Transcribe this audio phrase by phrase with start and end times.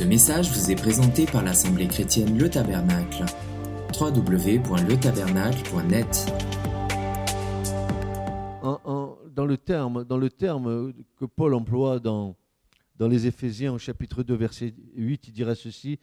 [0.00, 3.26] Ce message vous est présenté par l'Assemblée chrétienne Le Tabernacle.
[4.00, 6.32] www.letabernacle.net
[9.34, 10.06] dans, le terme,
[11.18, 12.34] que Paul emploie dans,
[12.96, 15.98] dans les Éphésiens au chapitre 2 verset 8, il dira ceci,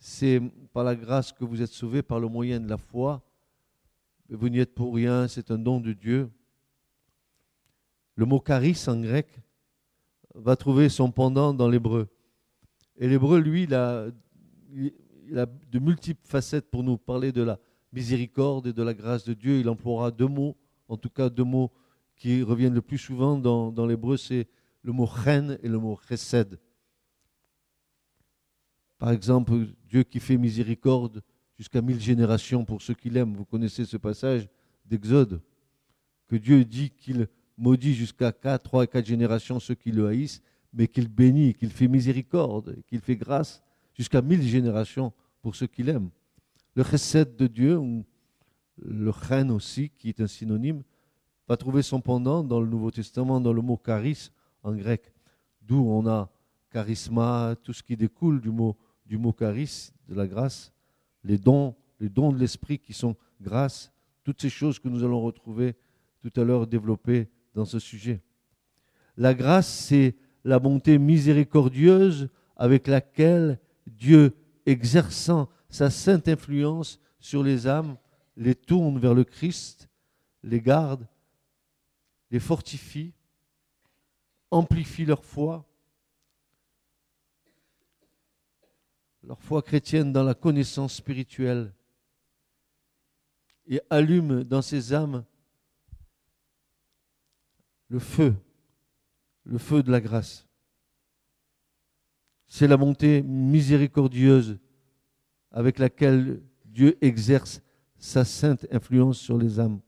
[0.00, 0.42] c'est
[0.72, 3.22] par la grâce que vous êtes sauvés par le moyen de la foi.
[4.28, 6.32] Vous n'y êtes pour rien, c'est un don de Dieu.
[8.16, 9.28] Le mot charis en grec
[10.34, 12.08] va trouver son pendant dans l'hébreu.
[12.98, 14.06] Et l'hébreu, lui, il a,
[14.70, 17.58] de multiples facettes pour nous parler de la
[17.92, 19.60] miséricorde et de la grâce de Dieu.
[19.60, 20.56] Il emploiera deux mots,
[20.88, 21.72] en tout cas deux mots
[22.14, 24.48] qui reviennent le plus souvent dans, l'hébreu, c'est
[24.82, 26.58] le mot chen et le mot chesed.
[28.98, 31.22] Par exemple, Dieu qui fait miséricorde
[31.58, 33.34] jusqu'à mille générations pour ceux qui l'aiment.
[33.34, 34.48] Vous connaissez ce passage
[34.86, 35.42] d'Exode,
[36.28, 37.28] que Dieu dit qu'il
[37.58, 40.42] maudit jusqu'à trois et quatre générations ceux qui le haïssent,
[40.76, 43.62] mais qu'il bénit, qu'il fait miséricorde, qu'il fait grâce
[43.94, 46.10] jusqu'à mille générations pour ceux qui l'aiment.
[46.74, 48.04] Le chesed de Dieu, ou
[48.84, 50.82] le chen aussi, qui est un synonyme,
[51.48, 54.30] va trouver son pendant dans le Nouveau Testament, dans le mot charis
[54.62, 55.10] en grec,
[55.62, 56.30] d'où on a
[56.70, 60.74] charisma, tout ce qui découle du mot, du mot charis, de la grâce,
[61.24, 63.90] les dons, les dons de l'esprit qui sont grâce,
[64.24, 65.74] toutes ces choses que nous allons retrouver
[66.20, 68.20] tout à l'heure développées dans ce sujet.
[69.16, 70.16] La grâce, c'est
[70.46, 73.58] la bonté miséricordieuse avec laquelle
[73.88, 77.98] Dieu, exerçant sa sainte influence sur les âmes,
[78.36, 79.88] les tourne vers le Christ,
[80.44, 81.08] les garde,
[82.30, 83.12] les fortifie,
[84.52, 85.66] amplifie leur foi,
[89.24, 91.74] leur foi chrétienne dans la connaissance spirituelle
[93.66, 95.24] et allume dans ces âmes
[97.88, 98.36] le feu,
[99.46, 100.46] le feu de la grâce.
[102.48, 104.58] C'est la montée miséricordieuse
[105.52, 107.62] avec laquelle Dieu exerce
[107.96, 109.80] sa sainte influence sur les âmes.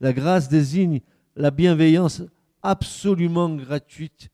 [0.00, 1.00] La grâce désigne
[1.36, 2.22] la bienveillance
[2.62, 4.30] absolument gratuite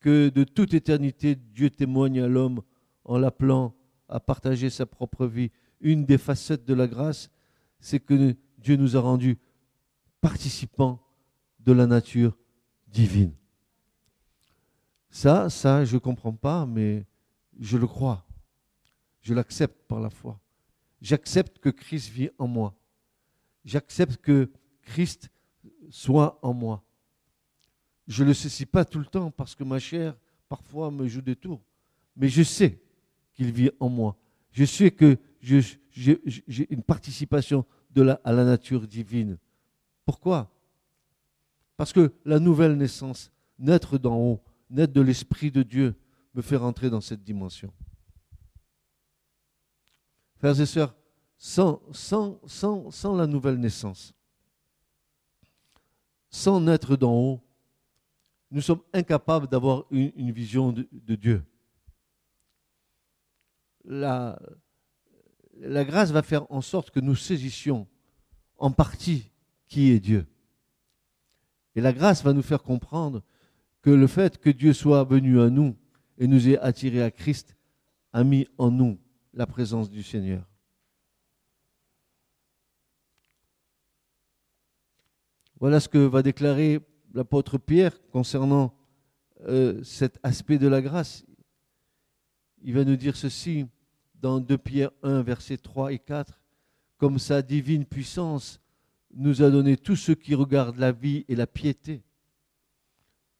[0.00, 2.62] que de toute éternité Dieu témoigne à l'homme
[3.04, 3.74] en l'appelant
[4.08, 5.50] à partager sa propre vie.
[5.80, 7.30] Une des facettes de la grâce,
[7.80, 9.38] c'est que Dieu nous a rendus
[10.20, 11.00] participants
[11.60, 12.36] de la nature
[12.92, 13.32] divine.
[15.10, 17.04] Ça, ça, je ne comprends pas, mais
[17.58, 18.24] je le crois.
[19.20, 20.40] Je l'accepte par la foi.
[21.00, 22.74] J'accepte que Christ vit en moi.
[23.64, 24.50] J'accepte que
[24.82, 25.30] Christ
[25.90, 26.82] soit en moi.
[28.06, 30.16] Je ne le sais pas tout le temps parce que ma chair,
[30.48, 31.62] parfois, me joue des tours.
[32.16, 32.80] Mais je sais
[33.34, 34.16] qu'il vit en moi.
[34.50, 37.64] Je sais que j'ai une participation
[38.24, 39.38] à la nature divine.
[40.04, 40.50] Pourquoi?
[41.76, 44.40] Parce que la nouvelle naissance, naître d'en haut,
[44.70, 45.94] naître de l'Esprit de Dieu,
[46.34, 47.72] me fait rentrer dans cette dimension.
[50.38, 50.94] Frères et sœurs,
[51.38, 51.80] sans,
[53.16, 54.14] la nouvelle naissance,
[56.30, 57.40] sans naître d'en haut,
[58.50, 61.44] nous sommes incapables d'avoir une, vision de, Dieu.
[63.84, 64.38] La
[65.58, 67.86] grâce va faire en sorte que nous saisissions
[68.58, 69.30] en partie
[69.66, 70.26] qui est Dieu.
[71.74, 73.22] Et la grâce va nous faire comprendre
[73.80, 75.76] que le fait que Dieu soit venu à nous
[76.18, 77.56] et nous ait attirés à Christ
[78.12, 78.98] a mis en nous
[79.34, 80.46] la présence du Seigneur.
[85.58, 86.80] Voilà ce que va déclarer
[87.14, 88.74] l'apôtre Pierre concernant
[89.42, 91.24] euh, cet aspect de la grâce.
[92.62, 93.66] Il va nous dire ceci
[94.14, 96.40] dans 2 Pierre 1, versets 3 et 4.
[96.96, 98.60] Comme sa divine puissance
[99.14, 102.02] nous a donné tout ce qui regarde la vie et la piété,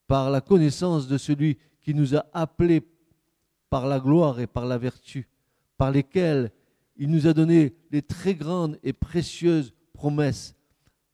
[0.06, 2.82] par la connaissance de celui qui nous a appelés
[3.70, 5.28] par la gloire et par la vertu,
[5.76, 6.52] par lesquels
[6.96, 10.54] il nous a donné les très grandes et précieuses promesses,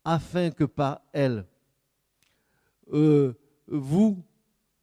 [0.05, 1.47] afin que par elles,
[2.93, 3.35] euh,
[3.67, 4.25] vous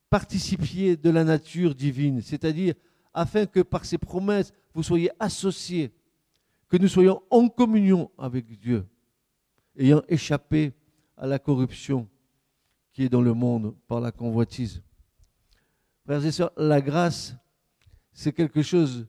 [0.10, 2.76] participiez de la nature divine, c'est-à-dire
[3.14, 5.92] afin que par ces promesses, vous soyez associés,
[6.70, 8.86] que nous soyons en communion avec Dieu,
[9.78, 10.74] ayant échappé
[11.18, 12.08] à la corruption
[12.94, 14.82] qui est dans le monde par la convoitise.
[16.06, 17.36] Frères et sœurs, la grâce,
[18.14, 19.08] c'est quelque chose,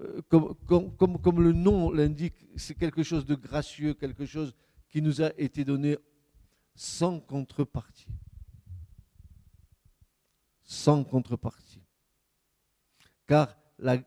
[0.00, 4.54] euh, comme, le nom l'indique, c'est quelque chose de gracieux, quelque chose
[4.88, 5.98] qui nous a été donné
[6.74, 8.08] sans contrepartie
[10.66, 11.80] sans contrepartie.
[13.26, 13.56] Car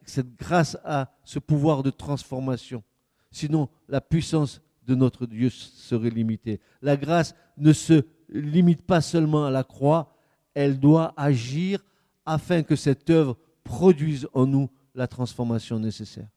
[0.06, 2.84] cette grâce a ce pouvoir de transformation.
[3.32, 6.60] Sinon, la puissance de notre Dieu serait limitée.
[6.82, 10.16] La grâce ne se limite pas seulement à la croix,
[10.56, 11.86] elle doit agir
[12.26, 16.28] afin que cette œuvre produisent en nous la transformation nécessaire.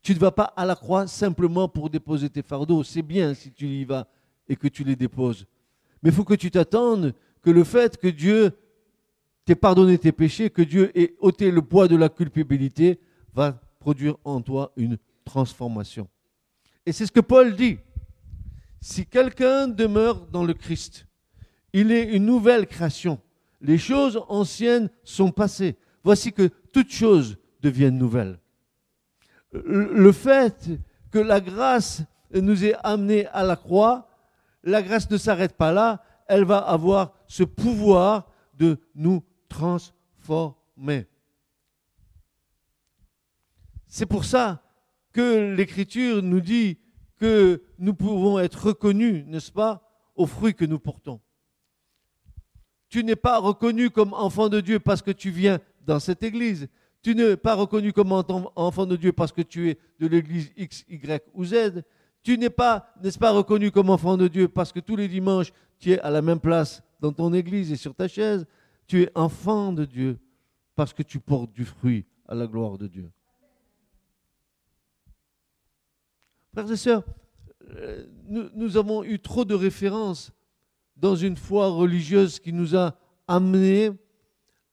[0.00, 2.82] Tu ne vas pas à la croix simplement pour déposer tes fardeaux.
[2.82, 4.08] C'est bien si tu y vas
[4.48, 5.46] et que tu les déposes.
[6.02, 8.52] Mais il faut que tu t'attendes que le fait que Dieu
[9.44, 13.00] t'ait pardonné tes péchés, que Dieu ait ôté le poids de la culpabilité,
[13.34, 16.08] va produire en toi une transformation.
[16.88, 17.78] Et c'est ce que Paul dit.
[18.80, 21.06] Si quelqu'un demeure dans le Christ,
[21.74, 23.20] il est une nouvelle création.
[23.60, 25.76] Les choses anciennes sont passées.
[26.02, 28.38] Voici que toutes choses deviennent nouvelles.
[29.52, 30.70] Le fait
[31.10, 34.08] que la grâce nous ait amenés à la croix,
[34.62, 41.06] la grâce ne s'arrête pas là, elle va avoir ce pouvoir de nous transformer.
[43.86, 44.62] C'est pour ça
[45.22, 46.78] l'Écriture nous dit
[47.18, 49.82] que nous pouvons être reconnus, n'est-ce pas,
[50.14, 51.20] aux fruits que nous portons.
[52.88, 56.68] Tu n'es pas reconnu comme enfant de Dieu parce que tu viens dans cette église.
[57.02, 60.84] Tu n'es pas reconnu comme enfant de Dieu parce que tu es de l'église X,
[60.88, 61.82] Y ou Z.
[62.22, 65.52] Tu n'es pas, n'est-ce pas, reconnu comme enfant de Dieu parce que tous les dimanches,
[65.78, 68.46] tu es à la même place dans ton église et sur ta chaise.
[68.86, 70.18] Tu es enfant de Dieu
[70.74, 73.10] parce que tu portes du fruit à la gloire de Dieu.
[76.58, 77.04] Frères et sœurs,
[77.76, 80.32] euh, nous, avons eu trop de références
[80.96, 82.96] dans une foi religieuse qui nous a
[83.28, 83.92] amenés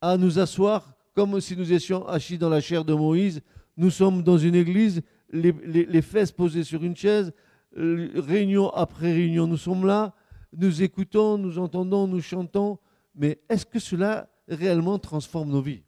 [0.01, 3.41] à nous asseoir comme si nous étions assis dans la chair de Moïse.
[3.77, 7.31] Nous sommes dans une église, les, fesses posées sur une chaise,
[7.77, 10.15] euh, réunion après réunion, nous sommes là,
[10.57, 12.79] nous écoutons, nous entendons, nous chantons,
[13.13, 15.83] mais est-ce que cela réellement transforme nos vies?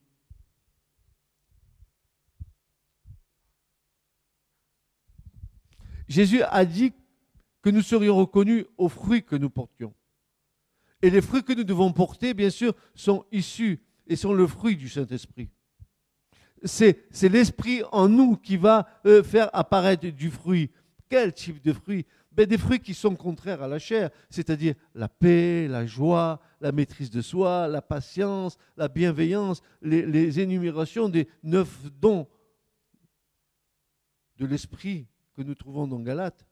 [6.08, 6.94] Jésus a dit
[7.62, 9.94] que nous serions reconnus aux fruits que nous portions.
[11.02, 14.78] Et les fruits que nous devons porter, bien sûr, sont issus et sont le fruit
[14.78, 15.50] du Saint-Esprit.
[16.64, 20.72] C'est, l'Esprit en nous qui va euh, faire apparaître du fruit.
[21.08, 22.06] Quel type de fruit?
[22.32, 26.72] Ben, Des fruits qui sont contraires à la chair, c'est-à-dire la paix, la joie, la
[26.72, 32.28] maîtrise de soi, la patience, la bienveillance, les, les énumérations des neuf dons
[34.38, 35.06] de l'Esprit
[35.38, 36.48] que nous trouvons dans Galate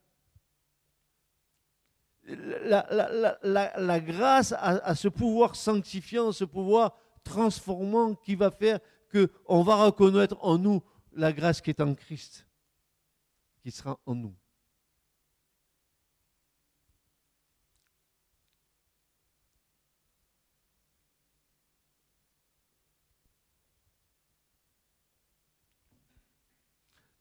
[2.28, 8.80] la, grâce à, ce pouvoir sanctifiant, ce pouvoir transformant qui va faire
[9.12, 10.84] qu'on va reconnaître en nous
[11.14, 12.48] la grâce qui est en Christ,
[13.62, 14.36] qui sera en nous.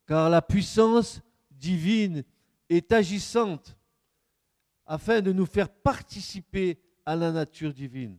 [0.07, 1.21] Car la puissance
[1.65, 2.23] divine
[2.69, 3.75] est agissante
[4.85, 8.17] afin de nous faire participer à la nature divine.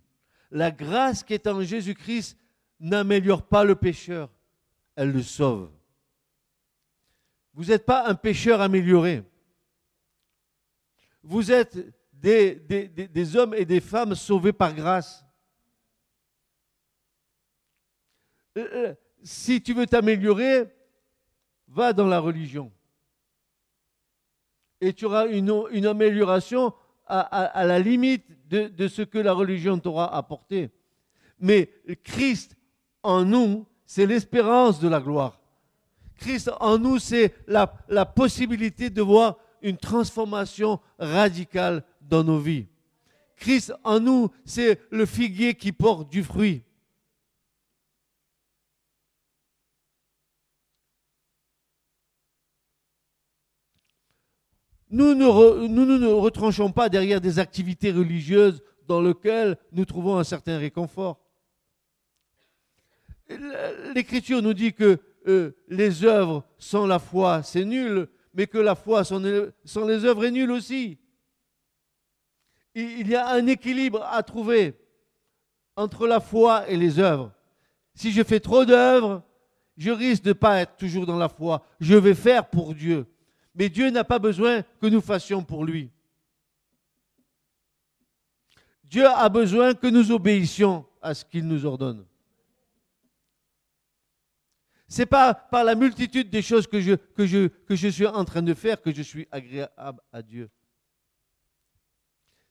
[0.50, 2.37] La grâce qui est en Jésus-Christ
[2.81, 4.31] n'améliore pas le pécheur,
[4.96, 5.70] elle le sauve.
[7.54, 9.22] Vous n'êtes pas un pécheur amélioré.
[11.22, 11.78] Vous êtes
[12.12, 15.25] des, hommes et des femmes sauvés par grâce.
[18.56, 20.66] Euh, euh, si tu veux t'améliorer,
[21.69, 22.72] va dans la religion
[24.81, 26.73] et tu auras une, amélioration
[27.06, 30.70] à, la limite de, ce que la religion t'aura apporté.
[31.38, 31.70] Mais
[32.05, 32.56] Christ
[33.02, 35.40] en nous, c'est l'espérance de la gloire.
[36.16, 37.66] Christ en nous, c'est la,
[38.06, 42.66] possibilité de voir une transformation radicale dans nos vies.
[43.37, 46.62] Christ en nous, c'est le figuier qui porte du fruit.
[54.96, 60.56] Nous ne, nous, retranchons pas derrière des activités religieuses dans lesquelles nous trouvons un certain
[60.56, 61.20] réconfort.
[63.94, 68.74] L'Écriture nous dit que euh, les œuvres sans la foi, c'est nul, mais que la
[68.74, 70.96] foi sans, les œuvres est nulle aussi.
[72.74, 74.80] Il y a un équilibre à trouver
[75.76, 77.32] entre la foi et les œuvres.
[77.94, 79.22] Si je fais trop d'œuvres,
[79.76, 81.66] je risque de ne pas être toujours dans la foi.
[81.80, 83.06] Je vais faire pour Dieu.
[83.56, 85.90] Mais Dieu n'a pas besoin que nous fassions pour lui.
[88.84, 92.04] Dieu a besoin que nous obéissions à ce qu'il nous ordonne.
[94.88, 98.80] Ce n'est pas par la multitude des choses que je, suis en train de faire
[98.80, 100.50] que je suis agréable à Dieu.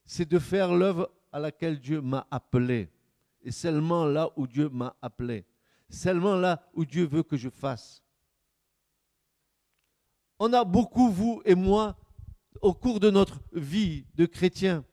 [0.05, 2.89] C'est de faire l'œuvre à laquelle Dieu m'a appelé.
[3.43, 5.45] Et seulement là où Dieu m'a appelé.
[5.87, 8.04] Seulement là où Dieu veut que je fasse.
[10.39, 11.95] On a beaucoup, vous et moi,
[12.61, 14.83] au cours de notre vie de chrétien,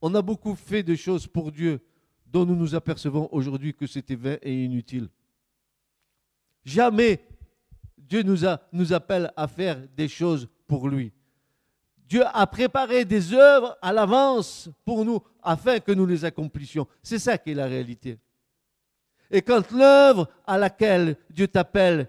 [0.00, 1.80] on a beaucoup fait de choses pour Dieu,
[2.26, 5.08] dont nous nous apercevons aujourd'hui que c'était vain et inutile.
[6.64, 7.24] Jamais
[7.96, 8.38] Dieu nous,
[8.72, 11.12] nous appelle à faire des choses pour lui.
[12.08, 16.86] Dieu a préparé des œuvres à l'avance pour nous afin que nous les accomplissions.
[17.02, 18.18] C'est ça qui est la réalité.
[19.30, 22.08] Et quand l'œuvre à laquelle Dieu t'appelle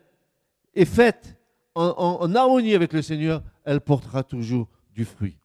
[0.74, 1.39] est faite
[1.76, 5.38] en, harmonie avec le Seigneur, elle portera toujours du fruit.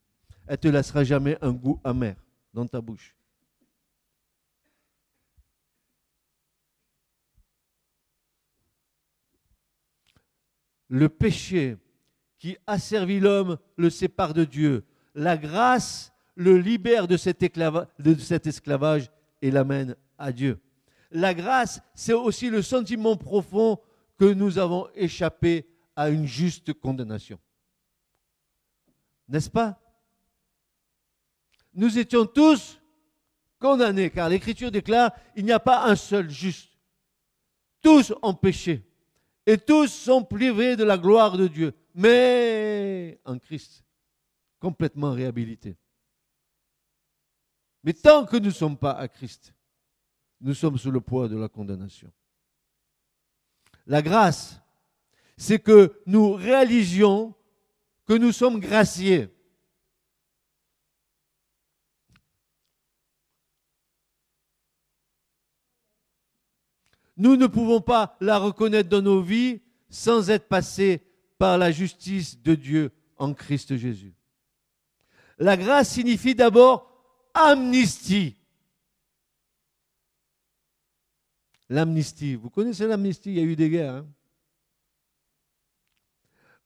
[0.47, 2.15] Elle te laissera jamais un goût amer
[2.53, 3.15] dans ta bouche.
[10.87, 11.77] Le péché
[12.37, 14.85] qui asservit l'homme le sépare de Dieu.
[15.15, 17.43] La grâce le libère de cet
[18.47, 19.09] esclavage
[19.41, 20.59] et l'amène à Dieu.
[21.11, 23.79] La grâce, c'est aussi le sentiment profond
[24.17, 25.65] que nous avons échappé
[25.95, 27.39] à une juste condamnation.
[29.27, 29.79] N'est-ce pas?
[31.73, 32.79] Nous étions tous
[33.59, 36.71] condamnés, car l'Écriture déclare, il n'y a pas un seul juste.
[37.81, 38.83] Tous ont péché
[39.45, 43.83] et tous sont privés de la gloire de Dieu, mais en Christ,
[44.59, 45.77] complètement réhabilités.
[47.83, 49.53] Mais tant que nous ne sommes pas à Christ,
[50.41, 52.11] nous sommes sous le poids de la condamnation.
[53.85, 54.59] La grâce,
[55.37, 57.33] c'est que nous réalisions
[58.05, 59.29] que nous sommes graciés.
[67.17, 71.01] Nous ne pouvons pas la reconnaître dans nos vies sans être passés
[71.37, 74.13] par la justice de Dieu en Christ Jésus.
[75.37, 76.91] La grâce signifie d'abord
[77.33, 78.35] amnistie.
[81.69, 83.95] L'amnistie, vous connaissez l'amnistie, il y a eu des guerres.
[83.95, 84.07] Hein.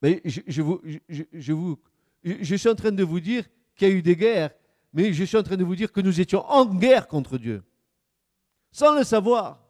[0.01, 0.41] Je
[2.55, 4.51] suis en train de vous dire qu'il y a eu des guerres,
[4.93, 7.63] mais je suis en train de vous dire que nous étions en guerre contre Dieu,
[8.71, 9.65] sans le savoir.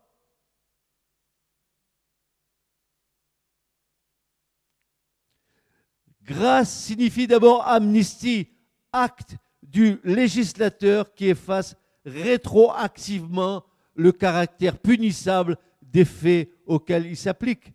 [6.23, 8.49] Grâce signifie d'abord amnistie,
[8.91, 13.63] acte du législateur qui efface rétroactivement
[13.95, 17.73] le caractère punissable des faits auxquels il s'applique.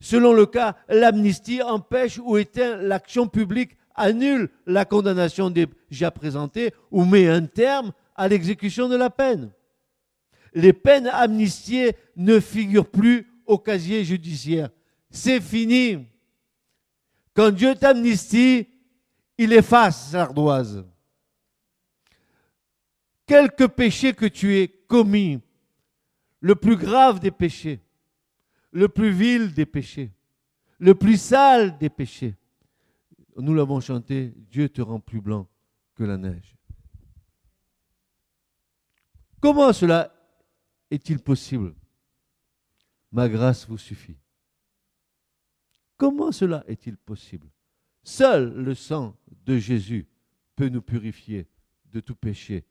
[0.00, 7.04] Selon le cas, l'amnistie empêche ou éteint l'action publique, annule la condamnation déjà présentée ou
[7.04, 9.50] met un terme à l'exécution de la peine.
[10.52, 14.70] Les peines amnistiées ne figurent plus au casier judiciaire.
[15.10, 16.06] C'est fini.
[17.34, 18.68] Quand Dieu t'amnistie,
[19.38, 20.84] il efface l'ardoise.
[23.26, 25.40] Quelque péché que tu aies commis,
[26.40, 27.80] le plus grave des péchés,
[28.76, 30.12] le plus vil des péchés,
[30.78, 32.34] le plus sale des péchés,
[33.38, 35.48] nous l'avons chanté, Dieu te rend plus blanc
[35.94, 36.54] que la neige.
[39.40, 40.12] Comment cela
[40.90, 41.74] est-il possible?
[43.12, 44.18] Ma grâce vous suffit.
[45.96, 47.48] Comment cela est-il possible?
[48.02, 49.16] Seul le sang
[49.46, 50.06] de Jésus
[50.54, 51.48] peut nous purifier
[51.86, 52.66] de tout péché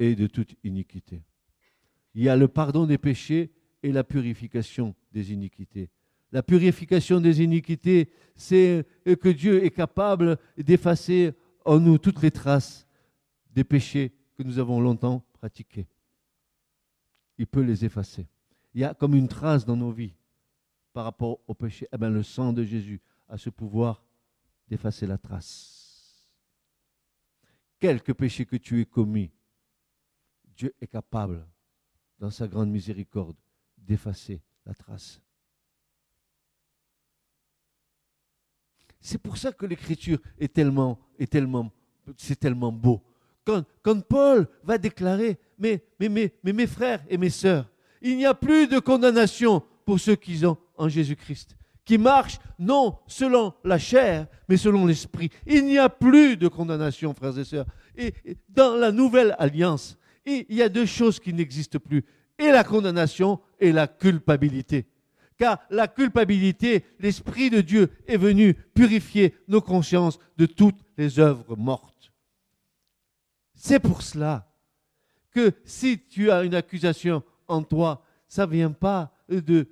[0.00, 1.22] et de toute iniquité.
[2.14, 3.52] Il y a le pardon des péchés
[3.84, 5.90] et la purification des iniquités.
[6.32, 11.32] La purification des iniquités, c'est que Dieu est capable d'effacer
[11.64, 12.86] en nous toutes les traces
[13.50, 15.88] des péchés que nous avons longtemps pratiqués.
[17.36, 18.28] Il peut les effacer.
[18.74, 20.14] Il y a comme une trace dans nos vies
[20.92, 24.04] par rapport au péché, eh bien, le sang de Jésus a ce pouvoir
[24.68, 26.28] d'effacer la trace.
[27.78, 29.30] Quelque péché que tu aies commis,
[30.44, 31.46] Dieu est capable,
[32.18, 33.36] dans sa grande miséricorde,
[33.78, 35.20] d'effacer la trace.
[39.00, 41.70] C'est pour ça que l'écriture est tellement, est tellement,
[42.16, 43.02] c'est tellement beau.
[43.82, 47.68] Quand, Paul va déclarer, mais, mes frères et mes sœurs,
[48.02, 52.98] il n'y a plus de condamnation pour ceux qui ont en Jésus-Christ, qui marche non
[53.06, 55.30] selon la chair, mais selon l'esprit.
[55.46, 57.66] Il n'y a plus de condamnation, frères et sœurs.
[57.96, 58.14] Et
[58.48, 62.04] dans la nouvelle alliance, il y a deux choses qui n'existent plus,
[62.40, 64.86] et la condamnation et la culpabilité.
[65.36, 71.56] Car la culpabilité, l'Esprit de Dieu est venu purifier nos consciences de toutes les œuvres
[71.56, 72.12] mortes.
[73.54, 74.50] C'est pour cela
[75.30, 79.66] que si tu as une accusation en toi, ça ne vient pas de,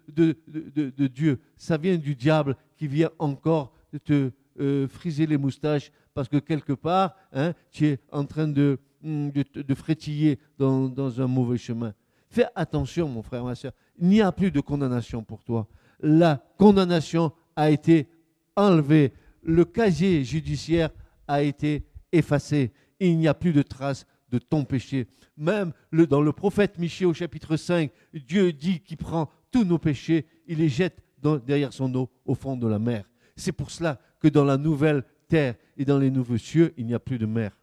[1.06, 3.72] Dieu, ça vient du diable qui vient encore
[4.04, 8.78] te euh, friser les moustaches parce que quelque part, hein, tu es en train de,
[9.02, 9.30] mm,
[9.76, 11.94] frétiller dans, un mauvais chemin.
[12.30, 13.72] Fais attention, mon frère, ma soeur.
[13.98, 15.66] Il n'y a plus de condamnation pour toi.
[16.00, 18.08] La condamnation a été
[18.56, 19.12] enlevée.
[19.42, 20.90] Le casier judiciaire
[21.26, 22.72] a été effacé.
[23.00, 25.06] Il n'y a plus de traces de ton péché.
[25.36, 30.26] Même dans le prophète Michée au chapitre 5, Dieu dit qu'il prend tous nos péchés,
[30.46, 31.02] il les jette
[31.46, 33.08] derrière son eau au fond de la mer.
[33.36, 36.94] C'est pour cela que dans la nouvelle terre et dans les nouveaux cieux, il n'y
[36.94, 37.56] a plus de mer.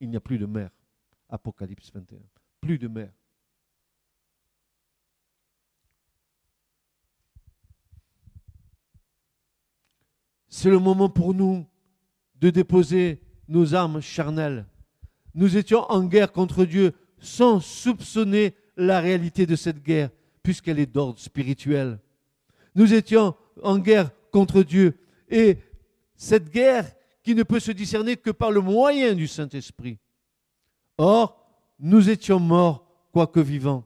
[0.00, 0.70] Il n'y a plus de mer.
[1.28, 2.18] Apocalypse 21.
[2.62, 3.10] Plus de mer.
[10.48, 11.66] C'est le moment pour nous
[12.36, 14.64] de déposer nos armes charnelles.
[15.34, 20.10] Nous étions en guerre contre Dieu sans soupçonner la réalité de cette guerre,
[20.42, 21.98] puisqu'elle est d'ordre spirituel.
[22.76, 24.98] Nous étions en guerre contre Dieu.
[25.28, 25.58] Et
[26.14, 26.92] cette guerre
[27.24, 29.98] qui ne peut se discerner que par le moyen du Saint-Esprit.
[30.96, 31.41] Or,
[31.82, 33.84] nous étions morts, quoique vivants.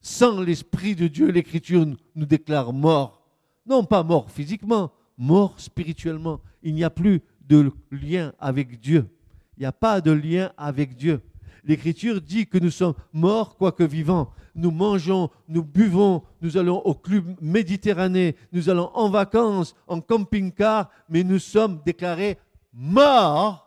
[0.00, 3.22] Sans l'Esprit de Dieu, l'Écriture nous déclare morts.
[3.66, 6.40] Non pas morts physiquement, morts spirituellement.
[6.62, 9.06] Il n'y a plus de lien avec Dieu.
[9.56, 11.22] Il n'y a pas de lien avec Dieu.
[11.62, 14.30] L'Écriture dit que nous sommes morts, quoique vivants.
[14.56, 20.90] Nous mangeons, nous buvons, nous allons au club méditerranéen, nous allons en vacances, en camping-car,
[21.08, 22.38] mais nous sommes déclarés
[22.72, 23.64] morts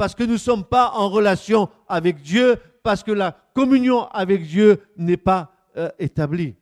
[0.00, 4.46] parce que nous ne sommes pas en relation avec Dieu, parce que la communion avec
[4.46, 6.54] Dieu n'est pas euh, établie.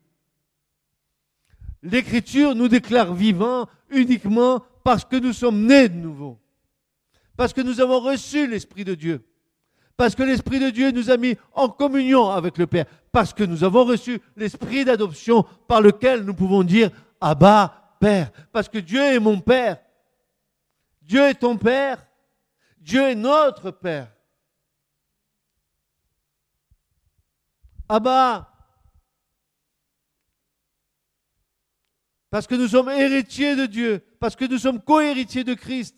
[1.83, 6.39] L'Écriture nous déclare vivants uniquement parce que nous sommes nés de nouveau,
[7.37, 9.25] parce que nous avons reçu l'Esprit de Dieu.
[9.97, 12.87] Parce que l'Esprit de Dieu nous a mis en communion avec le Père.
[13.11, 18.31] Parce que nous avons reçu l'Esprit d'adoption par lequel nous pouvons dire Abba, Père.
[18.53, 19.79] Parce que Dieu est mon Père.
[21.03, 22.07] Dieu est ton Père.
[22.79, 24.09] Dieu est notre Père.
[27.89, 28.53] Abba.
[32.31, 34.05] Parce que nous sommes héritiers de Dieu.
[34.21, 35.97] Parce que nous sommes co-héritiers de Christ.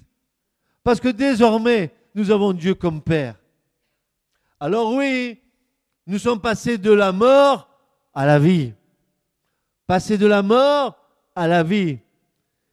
[0.84, 3.36] Parce que désormais, nous avons Dieu comme Père.
[4.58, 5.40] Alors oui,
[6.06, 7.68] nous sommes passés de la mort
[8.14, 8.72] à la vie.
[9.86, 10.96] Passés de la mort
[11.34, 11.98] à la vie.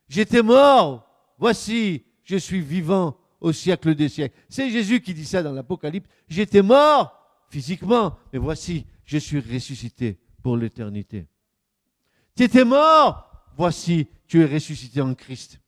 [0.08, 4.36] J'étais mort, voici, je suis vivant au siècle des siècles.
[4.50, 6.10] C'est Jésus qui dit ça dans l'Apocalypse.
[6.28, 7.14] J'étais mort
[7.50, 11.28] physiquement, mais voici, je suis ressuscité pour l'éternité.
[12.36, 15.60] Tu étais mort, voici, tu es ressuscité en Christ.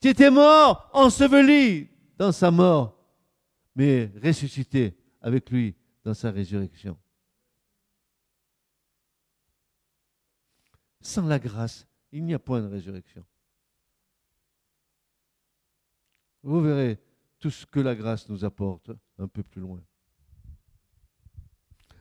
[0.00, 2.96] Tu étais mort, enseveli dans sa mort,
[3.74, 6.96] mais ressuscité avec lui dans sa résurrection.
[11.00, 13.26] Sans la grâce, il n'y a point de résurrection.
[16.44, 17.00] Vous verrez
[17.40, 19.82] tout ce que la grâce nous apporte un peu plus loin.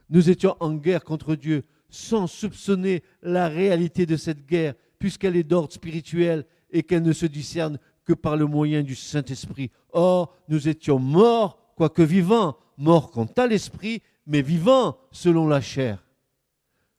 [0.09, 5.43] Nous étions en guerre contre Dieu sans soupçonner la réalité de cette guerre, puisqu'elle est
[5.43, 9.71] d'ordre spirituel et qu'elle ne se discerne que par le moyen du Saint-Esprit.
[9.91, 16.03] Or, nous étions morts quoique vivant, mort quant à l'esprit, mais vivant selon la chair.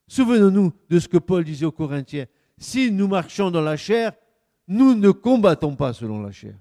[0.08, 2.26] Souvenons-nous de ce que Paul disait aux Corinthiens.
[2.58, 4.12] Si nous marchons dans la chair,
[4.68, 6.54] nous ne combattons pas selon la chair.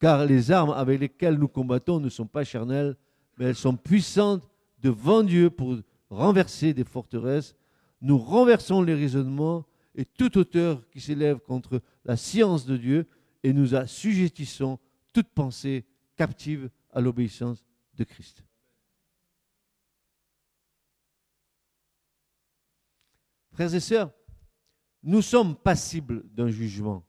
[0.00, 2.96] Car les armes avec lesquelles nous combattons ne sont pas charnelles,
[3.36, 4.48] mais elles sont puissantes
[4.80, 5.76] devant Dieu pour
[6.10, 7.54] renverser des forteresses.
[8.00, 13.06] Nous renversons les raisonnements et toute hauteur qui s'élève contre la science de Dieu
[13.42, 14.78] et nous assujettissons
[15.12, 15.84] toute pensée
[16.16, 17.64] captive à l'obéissance
[17.94, 18.44] de Christ.
[23.50, 24.12] Frères et sœurs,
[25.02, 27.04] nous sommes passibles d'un jugement,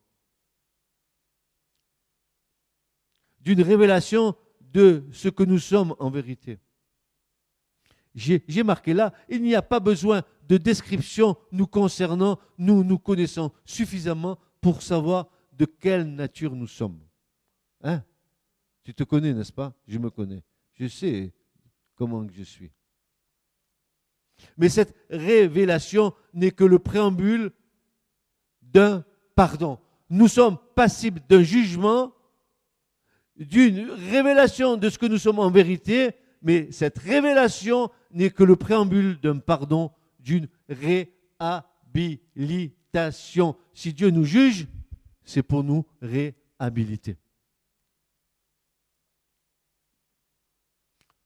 [3.39, 6.59] d'une révélation de ce que nous sommes en vérité.
[8.19, 13.51] J'ai marqué là, il n'y a pas besoin de description nous concernant, nous nous connaissons
[13.63, 16.99] suffisamment pour savoir de quelle nature nous sommes.
[17.81, 18.03] Hein?
[18.83, 19.73] Tu te connais, n'est-ce pas?
[19.87, 20.43] Je me connais.
[20.73, 21.33] Je sais
[21.95, 22.71] comment je suis.
[24.57, 27.51] Mais cette révélation n'est que le préambule
[28.61, 29.05] d'un
[29.35, 29.79] pardon.
[30.09, 32.13] Nous sommes passibles d'un jugement,
[33.37, 38.55] d'une révélation de ce que nous sommes en vérité, mais cette révélation n'est que le
[38.55, 43.55] préambule d'un pardon, d'une réhabilitation.
[43.73, 44.67] Si Dieu nous juge,
[45.23, 47.17] c'est pour nous réhabiliter.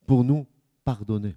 [0.06, 0.46] pour nous
[0.84, 1.36] pardonner.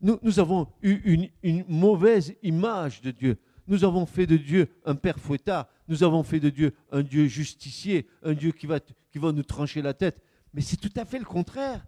[0.00, 3.38] Nous, avons eu une, mauvaise image de Dieu.
[3.66, 5.68] Nous avons fait de Dieu un père fouettard.
[5.88, 9.42] Nous avons fait de Dieu un Dieu justicier, un Dieu qui va, qui va nous
[9.42, 10.20] trancher la tête.
[10.52, 11.84] Mais c'est tout à fait le contraire.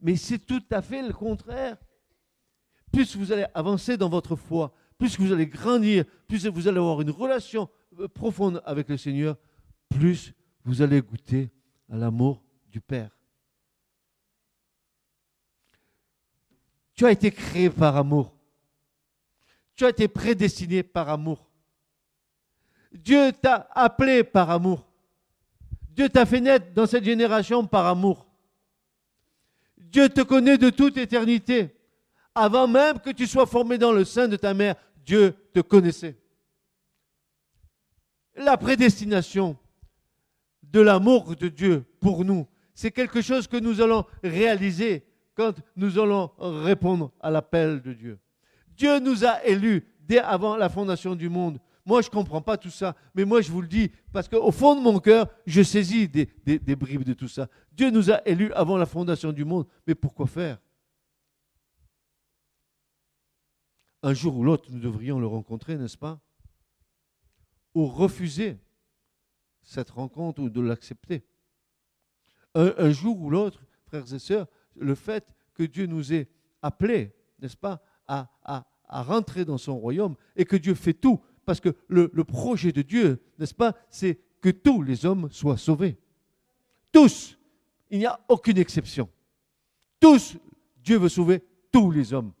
[0.00, 1.76] Mais c'est tout à fait le contraire.
[2.92, 7.00] Plus vous allez avancer dans votre foi, plus vous allez grandir, plus vous allez avoir
[7.00, 9.36] une relation euh, profonde avec le Seigneur,
[9.88, 10.32] plus
[10.64, 11.50] vous allez goûter
[11.90, 13.16] à l'amour du Père.
[16.94, 18.37] Tu as été créé par amour.
[19.78, 21.48] Tu as été prédestiné par amour.
[22.92, 24.84] Dieu t'a appelé par amour.
[25.90, 28.26] Dieu t'a fait naître dans cette génération par amour.
[29.76, 31.76] Dieu te connaît de toute éternité.
[32.34, 34.74] Avant même que tu sois formé dans le sein de ta mère,
[35.06, 36.18] Dieu te connaissait.
[38.34, 39.56] La prédestination
[40.64, 46.00] de l'amour de Dieu pour nous, c'est quelque chose que nous allons réaliser quand nous
[46.00, 48.18] allons répondre à l'appel de Dieu.
[48.78, 51.60] Dieu nous a élus dès avant la fondation du monde.
[51.84, 54.52] Moi, je ne comprends pas tout ça, mais moi, je vous le dis, parce qu'au
[54.52, 57.48] fond de mon cœur, je saisis des, bribes de tout ça.
[57.72, 60.58] Dieu nous a élus avant la fondation du monde, mais pourquoi faire?
[64.02, 66.20] Un jour ou l'autre, nous devrions le rencontrer, n'est-ce pas?
[67.74, 68.58] Ou refuser
[69.62, 71.24] cette rencontre ou de l'accepter.
[72.54, 76.28] un jour ou l'autre, frères et sœurs, le fait que Dieu nous ait
[76.62, 81.20] appelés, n'est-ce pas, à, rentrer dans son royaume et que Dieu fait tout.
[81.44, 85.56] Parce que le, le projet de Dieu, n'est-ce pas, c'est que tous les hommes soient
[85.56, 85.98] sauvés.
[86.92, 87.38] Tous.
[87.90, 89.08] Il n'y a aucune exception.
[90.00, 90.36] Tous.
[90.82, 92.32] Dieu veut sauver tous les hommes.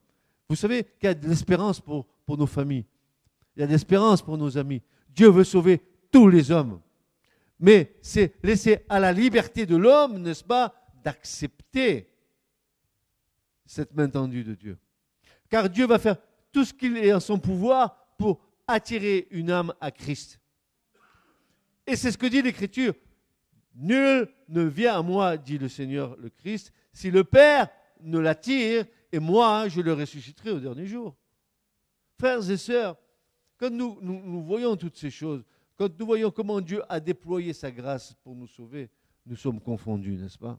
[0.48, 2.86] Vous savez qu'il y a de l'espérance pour, pour nos familles.
[3.56, 4.82] Il y a de l'espérance pour nos amis.
[5.10, 6.80] Dieu veut sauver tous les hommes.
[7.60, 12.08] Mais c'est laisser à la liberté de l'homme, n'est-ce pas, d'accepter
[13.66, 14.78] cette main tendue de Dieu.
[15.50, 16.16] Car Dieu va faire
[16.52, 20.40] tout ce qu'il est en son pouvoir pour attirer une âme à Christ.
[21.86, 22.94] Et c'est ce que dit l'Écriture.
[23.74, 27.68] Nul ne vient à moi, dit le Seigneur le Christ, si le Père
[28.00, 31.16] ne l'attire, et moi, je le ressusciterai au dernier jour.
[32.18, 32.96] Frères et sœurs,
[33.56, 35.44] quand nous, voyons toutes ces choses,
[35.76, 38.90] quand nous voyons comment Dieu a déployé sa grâce pour nous sauver,
[39.24, 40.58] nous sommes confondus, n'est-ce pas?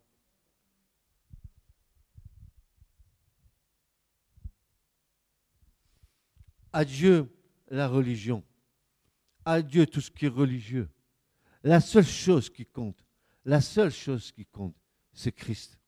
[6.73, 7.27] Adieu
[7.69, 8.43] la religion.
[9.45, 10.89] Adieu tout ce qui est religieux.
[11.63, 13.03] La seule chose qui compte,
[13.45, 14.75] la seule chose qui compte,
[15.13, 15.79] c'est Christ.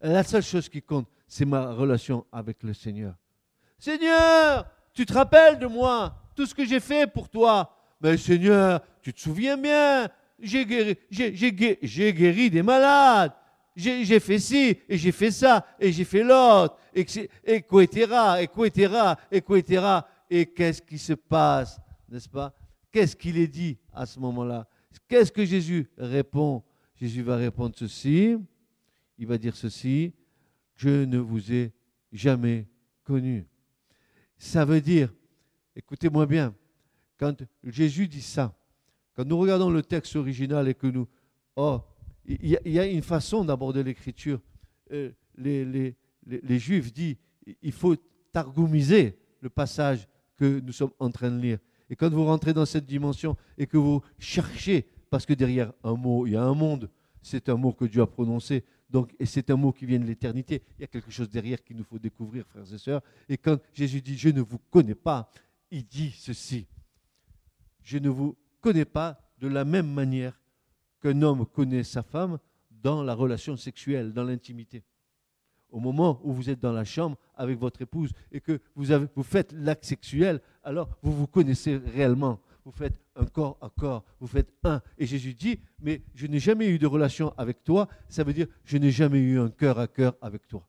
[0.00, 3.14] La seule chose qui compte, c'est ma relation avec le Seigneur.
[3.78, 7.76] Seigneur, tu te rappelles de moi, tout ce que j'ai fait pour toi.
[8.00, 10.08] Mais Seigneur, tu te souviens bien,
[10.40, 13.32] j'ai guéri, guéri des malades
[13.76, 17.06] j'ai fait ci, et j'ai fait ça, et j'ai fait l'autre, et,
[17.44, 17.64] et, et,
[20.30, 22.54] et qu'est-ce qui se passe, n'est-ce pas?
[22.90, 24.68] Qu'est-ce qu'il est dit à ce moment-là?
[25.08, 26.62] Qu'est-ce que Jésus répond?
[26.94, 28.36] Jésus va répondre ceci,
[29.16, 30.12] il va dire ceci,
[30.76, 31.72] je ne vous ai
[32.12, 32.68] jamais
[33.04, 33.46] connu.
[34.38, 35.12] Ça veut dire,
[35.74, 36.54] écoutez-moi bien,
[37.18, 38.54] quand Jésus dit ça,
[39.14, 41.08] quand nous regardons le texte original et que nous,
[41.56, 41.80] oh,
[42.42, 44.40] il y, a une façon d'aborder l'écriture.
[44.92, 45.94] Euh, les,
[46.58, 47.16] Juifs disent
[47.62, 47.96] il faut
[48.32, 51.58] targoumiser le passage que nous sommes en train de lire.
[51.88, 55.94] Et quand vous rentrez dans cette dimension et que vous cherchez, parce que derrière un
[55.94, 56.88] mot, il y a un monde,
[57.20, 60.04] c'est un mot que Dieu a prononcé, donc, et c'est un mot qui vient de
[60.04, 60.62] l'éternité.
[60.78, 63.02] Il y a quelque chose derrière qu'il nous faut découvrir, frères et sœurs.
[63.28, 65.30] Et quand Jésus dit Je ne vous connais pas,
[65.70, 66.66] il dit ceci
[67.82, 70.39] Je ne vous connais pas de la même manière
[71.00, 72.38] qu'un homme connaît sa femme
[72.82, 74.84] dans la relation sexuelle, dans l'intimité.
[75.70, 79.52] Au moment où vous êtes dans la chambre avec votre épouse et que vous, faites
[79.52, 82.40] l'acte sexuel, alors vous vous connaissez réellement.
[82.64, 84.82] Vous faites un corps à corps, vous faites un.
[84.98, 88.46] Et Jésus dit, mais je n'ai jamais eu de relation avec toi, ça veut dire,
[88.64, 90.66] je n'ai jamais eu un cœur à cœur avec toi.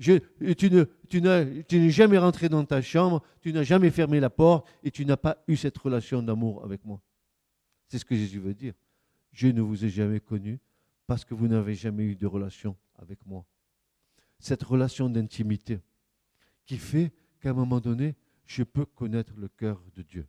[0.00, 0.20] Tu,
[0.56, 5.04] tu n'es jamais rentré dans ta chambre, tu n'as jamais fermé la porte et tu
[5.04, 7.00] n'as pas eu cette relation d'amour avec moi.
[7.88, 8.72] C'est ce que Jésus veut dire
[9.32, 10.60] je ne vous ai jamais connu
[11.06, 13.44] parce que vous n'avez jamais eu de relation avec moi.
[14.38, 15.80] Cette relation d'intimité
[16.64, 18.16] qui fait qu'à un moment donné,
[18.46, 20.28] je peux connaître le cœur de Dieu.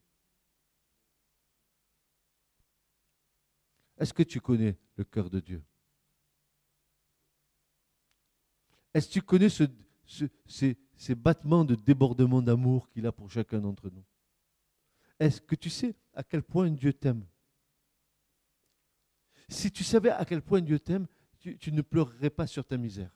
[3.97, 5.63] Est-ce que tu connais le cœur de Dieu?
[8.93, 13.89] Est-ce que tu connais ces, ces battements de débordement d'amour qu'il a pour chacun d'entre
[13.89, 14.03] nous?
[15.19, 17.25] Est-ce que tu sais à quel point Dieu t'aime?
[19.51, 21.07] Si tu savais à quel point Dieu t'aime,
[21.39, 23.11] tu, ne pleurerais pas sur ta misère.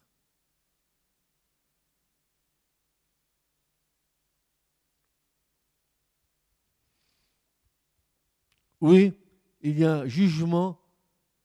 [8.81, 9.13] Oui,
[9.61, 10.79] il y a un jugement,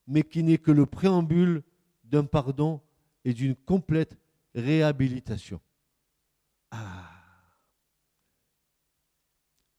[0.07, 1.62] mais qui n'est que le préambule
[2.05, 2.81] d'un pardon
[3.24, 4.18] et d'une complète
[4.55, 5.61] réhabilitation.
[6.70, 7.09] Ah.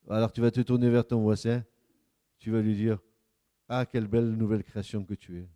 [0.10, 1.64] Alors tu vas te tourner vers ton voisin,
[2.40, 3.00] tu vas lui dire,
[3.74, 5.48] Ah, quelle belle nouvelle création que tu es.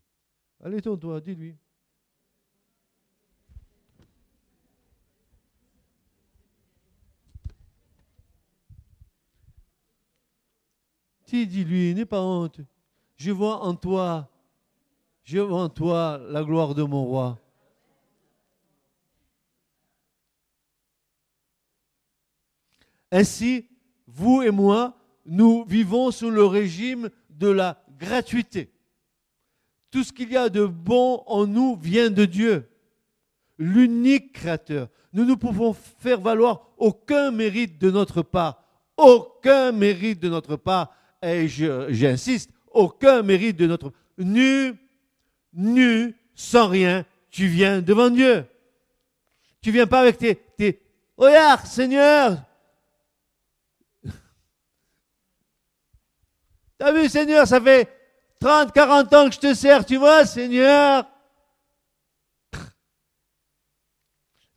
[0.63, 1.57] Allez, toi, dis-lui.
[11.45, 12.61] dis-lui, n'aie pas honte.
[13.17, 14.31] Je vois en toi,
[15.23, 17.37] je vois en toi la gloire de mon roi.
[23.11, 23.67] Ainsi,
[24.07, 28.69] vous et moi, nous vivons sous le régime de la gratuité.
[29.91, 32.69] Tout ce qu'il y a de bon en nous vient de Dieu,
[33.57, 34.89] l'unique créateur.
[35.13, 38.63] Nous ne pouvons faire valoir aucun mérite de notre part,
[38.97, 44.73] aucun mérite de notre part, et j'insiste, aucun mérite de notre nu,
[45.53, 48.45] nu, sans rien, tu viens devant Dieu.
[49.61, 50.81] Tu viens pas avec tes, tes
[51.17, 52.43] regarde Seigneur,
[56.77, 57.89] T'as vu, Seigneur, ça fait
[58.39, 61.09] 30, 40 ans que je te sers, tu vois, Seigneur?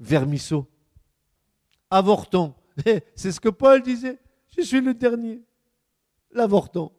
[0.01, 0.67] Vermisseau.
[1.91, 2.55] Avorton.
[3.15, 4.19] C'est ce que Paul disait.
[4.57, 5.43] Je suis le dernier.
[6.33, 6.93] L'avorton.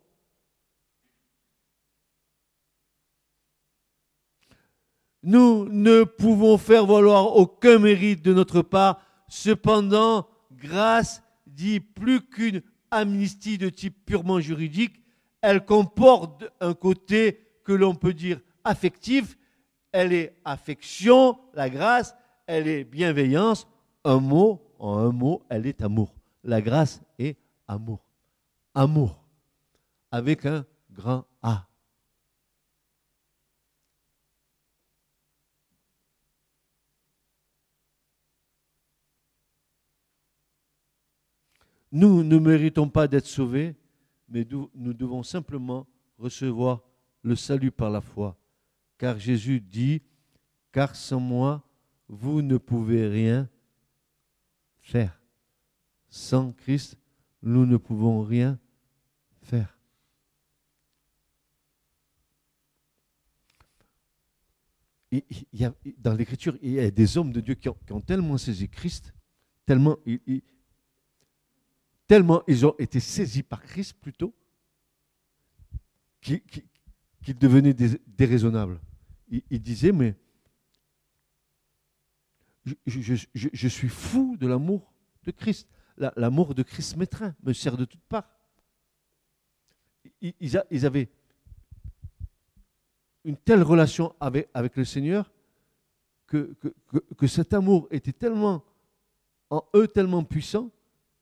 [5.21, 9.01] Nous ne pouvons faire valoir aucun mérite de notre part.
[9.27, 15.01] Cependant, grâce dit plus qu'une amnistie de type purement juridique,
[15.41, 19.37] elle comporte un côté que l'on peut dire affectif,
[19.91, 23.67] elle est affection, la grâce, elle est bienveillance,
[24.03, 26.13] un mot, en un mot, elle est amour.
[26.43, 28.05] La grâce est amour.
[28.73, 29.23] Amour,
[30.11, 31.65] avec un grand A.
[41.91, 43.75] Nous ne méritons pas d'être sauvés,
[44.29, 45.87] mais nous devons simplement
[46.17, 46.81] recevoir
[47.23, 48.37] le salut par la foi.
[48.97, 50.01] Car Jésus dit,
[50.71, 51.63] car sans moi,
[52.07, 53.49] vous ne pouvez rien
[54.81, 55.21] faire.
[56.09, 56.97] Sans Christ,
[57.41, 58.59] nous ne pouvons rien
[59.41, 59.77] faire.
[65.11, 68.37] Il y a, dans l'Écriture, il y a des hommes de Dieu qui ont, tellement
[68.37, 69.13] saisi Christ,
[69.65, 69.97] tellement
[72.09, 74.33] tellement ils ont été saisis par Christ plutôt,
[76.19, 77.75] qu'ils devenaient
[78.07, 78.81] déraisonnables.
[79.29, 80.15] Ils, disaient, mais
[82.87, 84.91] je, suis fou de l'amour
[85.23, 85.69] de Christ.
[86.15, 88.27] L'amour de Christ m'étreint, me sert de toutes parts.
[90.19, 91.09] Ils, avaient
[93.23, 95.31] une telle relation avec, le Seigneur
[96.25, 96.55] que,
[97.17, 98.63] que cet amour était tellement
[99.51, 100.71] en eux, tellement puissant,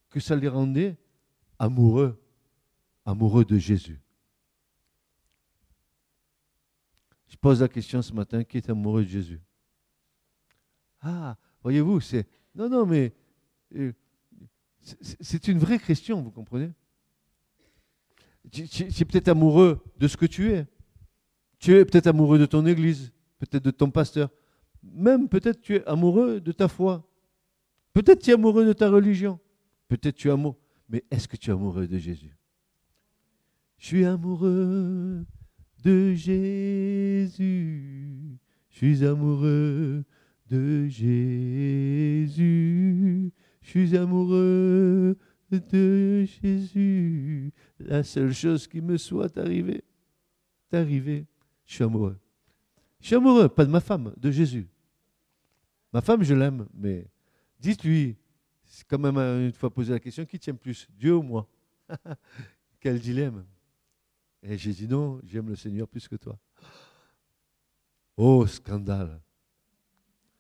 [0.10, 0.98] que ça les rendait
[1.60, 2.22] amoureux,
[3.06, 4.00] amoureux de Jésus.
[7.28, 9.42] Je pose la question ce matin, qui est amoureux de Jésus?
[11.02, 12.28] Ah, voyez-vous, c'est...
[12.56, 13.14] Non, non, mais
[13.76, 13.94] euh,
[14.82, 16.72] c'est une vraie question, vous comprenez?
[18.52, 20.66] Tu es peut-être amoureux de ce que tu es.
[21.60, 24.30] Tu es peut-être amoureux de ton église, peut-être de ton pasteur.
[24.82, 27.06] Même peut-être tu es amoureux de ta foi.
[27.94, 29.40] Peut-être tu es amoureux de ta religion.
[29.88, 30.58] Peut-être tu es amoureux,
[30.90, 32.38] mais est-ce que tu es amoureux de Jésus?
[33.78, 35.26] Je suis amoureux
[35.84, 37.38] de Jésus.
[38.70, 40.04] Je suis amoureux
[40.50, 42.32] de Jésus.
[43.62, 45.18] Je suis amoureux
[45.52, 47.54] de Jésus.
[47.80, 49.84] La seule chose qui me soit arrivée,
[50.72, 51.26] est arrivée.
[51.66, 52.20] Je suis amoureux.
[53.00, 54.68] Je suis amoureux, pas de ma femme, de Jésus.
[55.94, 57.08] Ma femme, je l'aime, mais
[57.60, 58.18] dites-lui,
[58.68, 61.48] c'est quand même une fois posé la question, qui tient plus, Dieu ou moi?
[62.80, 63.46] Quel dilemme?
[64.44, 66.38] Et j'ai dit non, j'aime le Seigneur plus que toi.
[68.16, 69.20] Oh, scandale.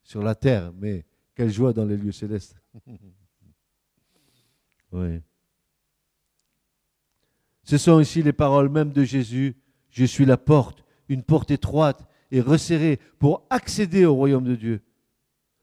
[0.03, 2.55] Sur la terre, mais quelle joie dans les lieux célestes.
[4.91, 5.21] oui.
[7.63, 9.55] Ce sont ici les paroles même de Jésus.
[9.89, 14.81] Je suis la porte, une porte étroite et resserrée pour accéder au royaume de Dieu.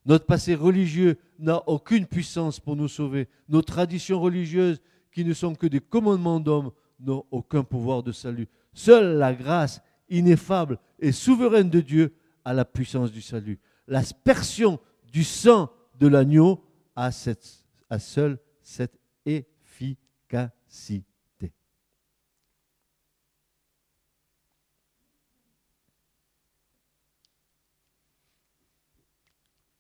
[0.05, 3.29] Notre passé religieux n'a aucune puissance pour nous sauver.
[3.49, 4.81] Nos traditions religieuses,
[5.13, 8.49] qui ne sont que des commandements d'hommes, n'ont aucun pouvoir de salut.
[8.73, 12.15] Seule la grâce ineffable et souveraine de Dieu
[12.45, 13.59] a la puissance du salut.
[13.87, 14.79] L'aspersion
[15.13, 16.63] du sang de l'agneau
[16.97, 17.11] a,
[17.91, 21.05] a seule cette efficacité.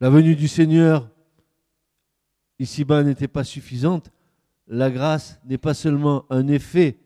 [0.01, 1.09] La venue du Seigneur
[2.59, 4.11] ici-bas n'était pas suffisante.
[4.67, 6.99] La grâce n'est pas seulement un effet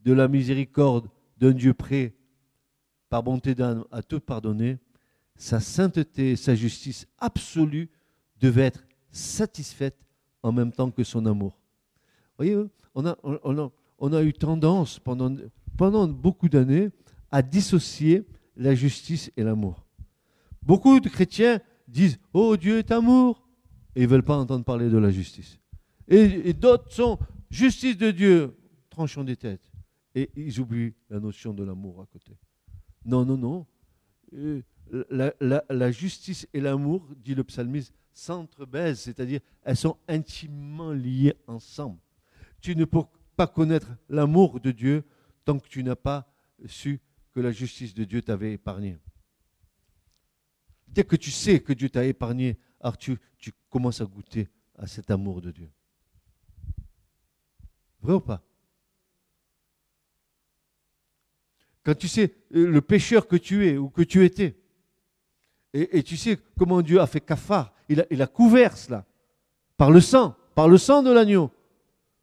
[0.00, 2.14] de la miséricorde d'un Dieu prêt,
[3.08, 4.78] par bonté d'âme, à te pardonner,
[5.36, 7.90] sa sainteté, sa justice absolue
[8.40, 9.96] devait être satisfaite
[10.42, 11.58] en même temps que son amour.
[12.36, 12.56] Voyez,
[12.94, 16.90] on a, on a, eu tendance pendant beaucoup d'années
[17.30, 19.84] à dissocier la justice et l'amour.
[20.62, 23.48] Beaucoup de chrétiens disent Oh, Dieu est amour,
[23.96, 25.58] et ils ne veulent pas entendre parler de la justice.
[26.06, 27.18] Et, d'autres sont
[27.50, 28.56] justice de Dieu,
[28.90, 29.70] tranchons des têtes.
[30.14, 32.36] Et ils oublient la notion de l'amour à côté.
[33.04, 33.66] Non, non, non.
[34.34, 34.62] Euh,
[35.10, 41.98] la, justice et l'amour, dit le psalmiste, s'entrebaisent, c'est-à-dire elles sont intimement liées ensemble.
[42.60, 43.02] Tu ne peux
[43.36, 45.04] pas connaître l'amour de Dieu
[45.44, 46.26] tant que tu n'as pas
[46.66, 47.00] su
[47.32, 48.98] que la justice de Dieu t'avait épargné.
[50.88, 53.18] Dès que tu sais que Dieu t'a épargné, alors tu,
[53.70, 55.70] commences à goûter à cet amour de Dieu.
[58.00, 58.42] Vrai ou pas?
[61.84, 64.56] Quand tu sais euh, le pécheur que tu es ou que tu étais,
[65.74, 69.04] et, tu sais comment Dieu a fait cafard, il a, il a couvert cela
[69.76, 71.50] par le sang, par le sang de l'agneau.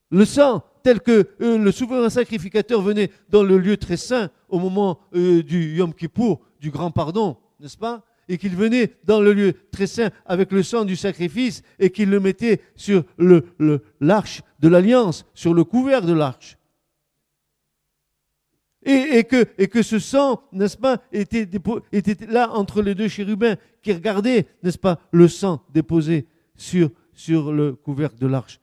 [0.10, 4.60] Le sang, tel que euh, le souverain sacrificateur venait dans le lieu très saint au
[4.60, 8.04] moment euh, du Yom Kippour, du grand pardon, n'est-ce pas?
[8.28, 12.10] Et qu'il venait dans le lieu très saint avec le sang du sacrifice et qu'il
[12.10, 13.04] le mettait sur
[14.00, 16.58] l'arche de l'alliance, sur le couvert de l'arche.
[18.88, 21.48] Et, que, ce sang, n'est-ce pas, était,
[22.30, 26.92] là entre les deux chérubins qui regardaient, n'est-ce pas, le sang déposé sur,
[27.52, 28.60] le couvercle de l'arche.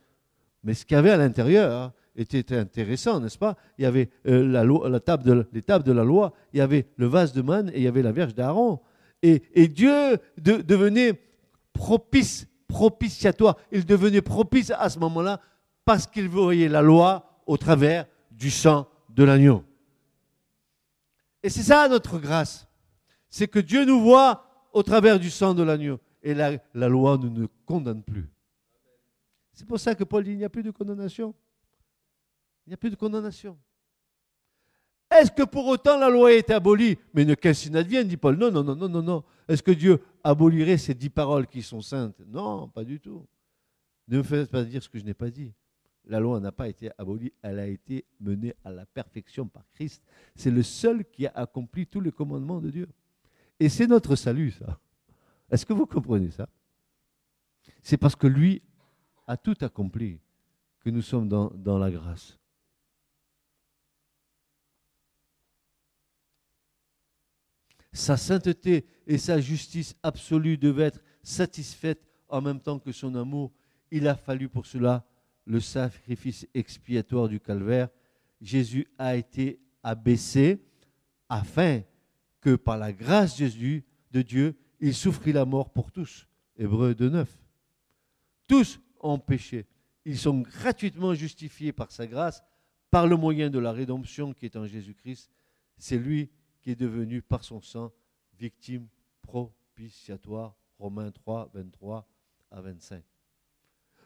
[0.62, 3.56] Mais ce qu'il y avait à l'intérieur hein, était intéressant, n'est-ce pas?
[3.78, 4.46] Il y avait euh,
[4.88, 7.70] la table de, les tables de la loi, il y avait le vase de manne
[7.70, 8.80] et il y avait la Vierge d'Aaron.
[9.22, 11.20] Et, Dieu devenait
[11.72, 13.56] propice, propitiatoire.
[13.70, 15.40] Il devenait propice à ce moment-là
[15.84, 19.64] parce qu'il voyait la loi au travers du sang de l'agneau.
[21.42, 22.66] Et c'est ça notre grâce.
[23.30, 26.00] C'est que Dieu nous voit au travers du sang de l'agneau.
[26.22, 28.28] Et la, la loi ne nous condamne plus.
[29.52, 31.34] C'est pour ça que Paul dit il n'y a plus de condamnation.
[32.66, 33.58] Il n'y a plus de condamnation.
[35.14, 36.98] Est-ce que pour autant la loi est abolie?
[37.14, 38.36] Mais ne qu'ainsi n'advienne, dit Paul.
[38.36, 39.24] Non, non, non, non, non, non.
[39.48, 42.20] Est-ce que Dieu abolirait ces dix paroles qui sont saintes?
[42.26, 43.26] Non, pas du tout.
[44.08, 45.52] Ne me faites pas dire ce que je n'ai pas dit.
[46.06, 50.02] La loi n'a pas été abolie, elle a été menée à la perfection par Christ.
[50.34, 52.88] C'est le seul qui a accompli tous les commandements de Dieu.
[53.60, 54.80] Et c'est notre salut, ça.
[55.48, 56.48] Est-ce que vous comprenez ça?
[57.82, 58.62] C'est parce que lui
[59.28, 60.18] a tout accompli
[60.80, 62.36] que nous sommes dans la grâce.
[67.92, 73.52] Sa sainteté et sa justice absolue devaient être satisfaites en même temps que son amour.
[73.90, 75.04] Il a fallu pour cela
[75.44, 77.88] le sacrifice expiatoire du calvaire,
[78.40, 80.62] Jésus a été abaissé
[81.28, 81.82] afin
[82.40, 86.26] que par la grâce de Dieu, il souffrit la mort pour tous.
[86.56, 87.26] Hébreu 2.9.
[88.48, 89.66] Tous ont péché.
[90.04, 92.42] Ils sont gratuitement justifiés par sa grâce,
[92.90, 95.30] par le moyen de la rédemption qui est en Jésus-Christ.
[95.78, 96.30] C'est lui
[96.62, 97.92] qui est devenu par son sang
[98.38, 98.86] victime
[99.20, 100.56] propitiatoire.
[100.78, 102.08] Romains 3, 23
[102.50, 103.04] à 25.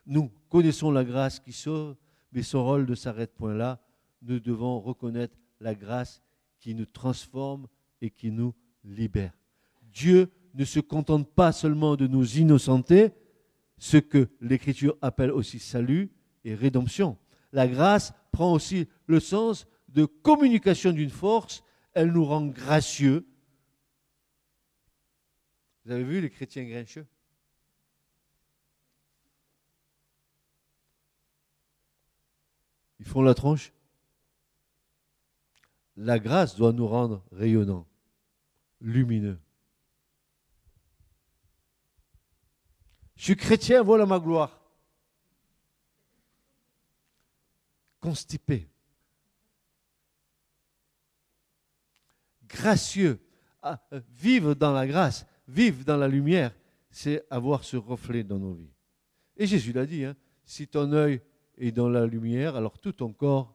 [0.07, 1.97] Nous connaissons la grâce qui sauve,
[2.33, 3.81] mais son rôle ne s'arrête point là.
[4.23, 6.23] Nous devons reconnaître la grâce
[6.61, 7.67] qui nous transforme
[8.01, 9.33] et qui nous libère.
[9.83, 13.11] Dieu ne se contente pas seulement de nous innocenter,
[13.79, 16.11] ce que l'Écriture appelle aussi salut
[16.45, 17.19] et rédemption.
[17.53, 21.63] La grâce prend aussi le sens de communication d'une force,
[21.97, 23.27] elle nous rend gracieux.
[25.83, 27.07] Vous avez vu les chrétiens grincheux?
[33.01, 33.73] Ils font la tronche.
[35.97, 37.87] La grâce doit nous rendre rayonnants,
[38.83, 39.41] lumineux.
[43.17, 44.61] Je suis chrétien, voilà ma gloire.
[48.01, 48.69] Constipé.
[52.57, 53.21] Gracieux.
[53.63, 56.55] Ah, euh, vivre dans la grâce, vivre dans la lumière,
[56.91, 58.73] c'est avoir ce reflet dans nos vies.
[59.37, 61.21] Et Jésus l'a dit, hein, si ton œil
[61.59, 63.55] et dans la lumière, alors tout ton corps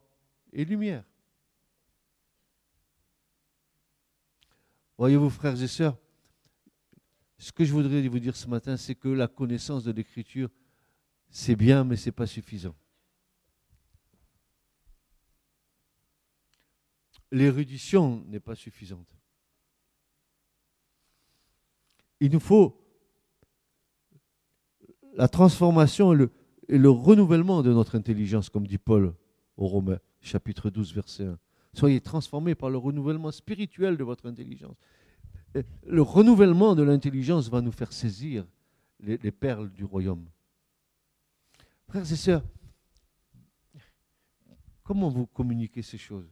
[0.52, 1.04] est lumière.
[4.98, 5.98] Voyez-vous, frères et sœurs,
[7.38, 10.48] ce que je voudrais vous dire ce matin, c'est que la connaissance de l'Écriture,
[11.28, 12.76] c'est bien, mais ce n'est pas suffisant.
[17.32, 19.08] L'érudition n'est pas suffisante.
[22.20, 22.78] Il nous faut
[25.14, 29.14] la transformation et le, renouvellement de notre intelligence, comme dit Paul
[29.56, 31.38] aux Romains, chapitre 12, verset 1.
[31.72, 34.76] Soyez transformés par le renouvellement spirituel de votre intelligence.
[35.86, 38.46] Le renouvellement de l'intelligence va nous faire saisir
[39.00, 40.26] les, les perles du royaume.
[41.88, 42.44] Frères et sœurs,
[44.84, 46.28] comment vous communiquez ces choses?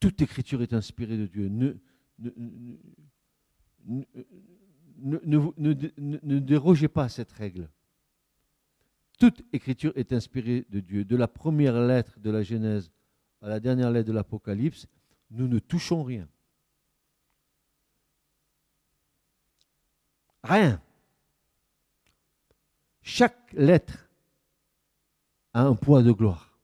[0.00, 1.48] Toute écriture est inspirée de Dieu.
[4.98, 7.70] Ne, dérogez pas à cette règle.
[9.18, 11.04] Toute écriture est inspirée de Dieu.
[11.04, 12.90] De la première lettre de la Genèse
[13.40, 14.86] à la dernière lettre de l'Apocalypse,
[15.30, 16.28] nous ne touchons rien.
[20.42, 20.80] Rien.
[23.02, 24.08] Chaque lettre
[25.52, 26.58] a un poids de gloire.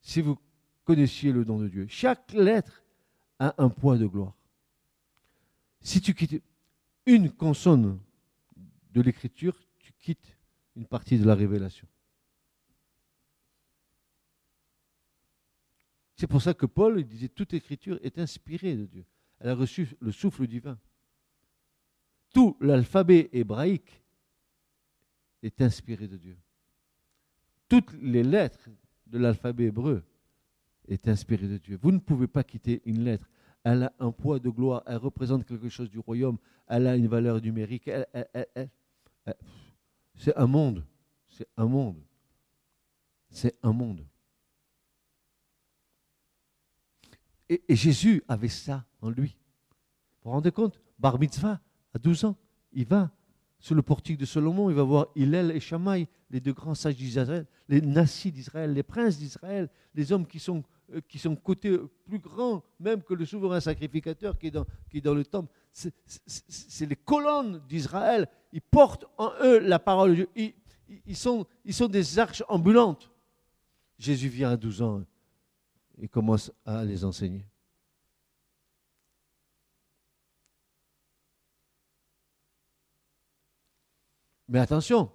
[0.00, 0.38] Si vous
[0.86, 1.86] connaissiez le don de Dieu.
[1.88, 2.82] Chaque lettre
[3.38, 4.34] a un poids de gloire.
[5.80, 6.42] Si tu quittes
[7.04, 8.00] une consonne
[8.92, 10.38] de l'écriture, tu quittes
[10.76, 11.86] une partie de la révélation.
[16.14, 19.04] C'est pour ça que Paul disait toute écriture est inspirée de Dieu.
[19.40, 20.78] Elle a reçu le souffle divin.
[22.32, 24.00] Tout l'alphabet hébraïque
[25.42, 26.38] est inspiré de Dieu.
[27.68, 28.70] Toutes les lettres
[29.06, 30.04] de l'alphabet hébreu
[30.88, 31.78] est inspirée de Dieu.
[31.80, 33.28] Vous ne pouvez pas quitter une lettre.
[33.64, 37.08] Elle a un poids de gloire, elle représente quelque chose du royaume, elle a une
[37.08, 37.90] valeur numérique.
[40.14, 40.84] c'est un monde,
[41.28, 42.00] c'est un monde,
[43.28, 44.06] c'est un monde.
[47.48, 49.36] Et, Jésus avait ça en lui.
[50.22, 50.80] Vous vous rendez compte?
[50.98, 51.60] Bar mitzvah,
[51.94, 52.36] à 12 ans,
[52.72, 53.10] il va
[53.58, 56.96] sur le portique de Salomon, il va voir Hillel et Shammai, les deux grands sages
[56.96, 60.62] d'Israël, les nassis d'Israël, les princes d'Israël, les hommes qui sont
[61.08, 65.52] qui sont côté plus grands même que le souverain sacrificateur qui est dans, le temple.
[65.72, 68.28] C'est les colonnes d'Israël.
[68.52, 70.28] Ils portent en eux la parole de Dieu.
[70.36, 70.54] Ils,
[71.06, 73.10] ils, sont, ils sont des arches ambulantes.
[73.98, 75.02] Jésus vient à 12 ans
[75.98, 77.46] et commence à les enseigner.
[84.48, 85.10] Mais attention,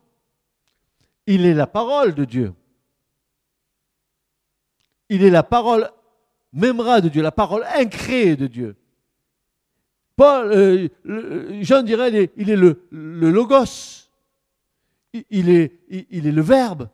[1.25, 2.53] il est la parole de Dieu
[5.11, 5.91] il est la parole
[6.53, 8.77] memra de Dieu, la parole incréée de Dieu.
[10.15, 14.09] Paul, euh, Jean dirait, il est le, logos,
[15.29, 16.89] il est, le verbe.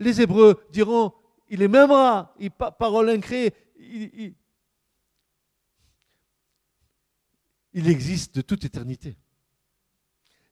[0.00, 1.12] Les Hébreux diront,
[1.50, 3.52] il est memra, il, parole incréée.
[3.76, 4.34] Il,
[7.74, 9.18] il existe de toute éternité.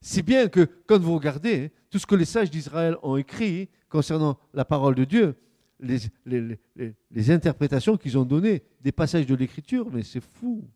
[0.03, 3.71] Si bien que quand vous regardez hein, tout ce que les sages d'Israël ont écrit
[3.91, 5.37] concernant la parole de Dieu,
[5.81, 10.67] les, interprétations qu'ils ont données des passages de l'Écriture, mais c'est fou.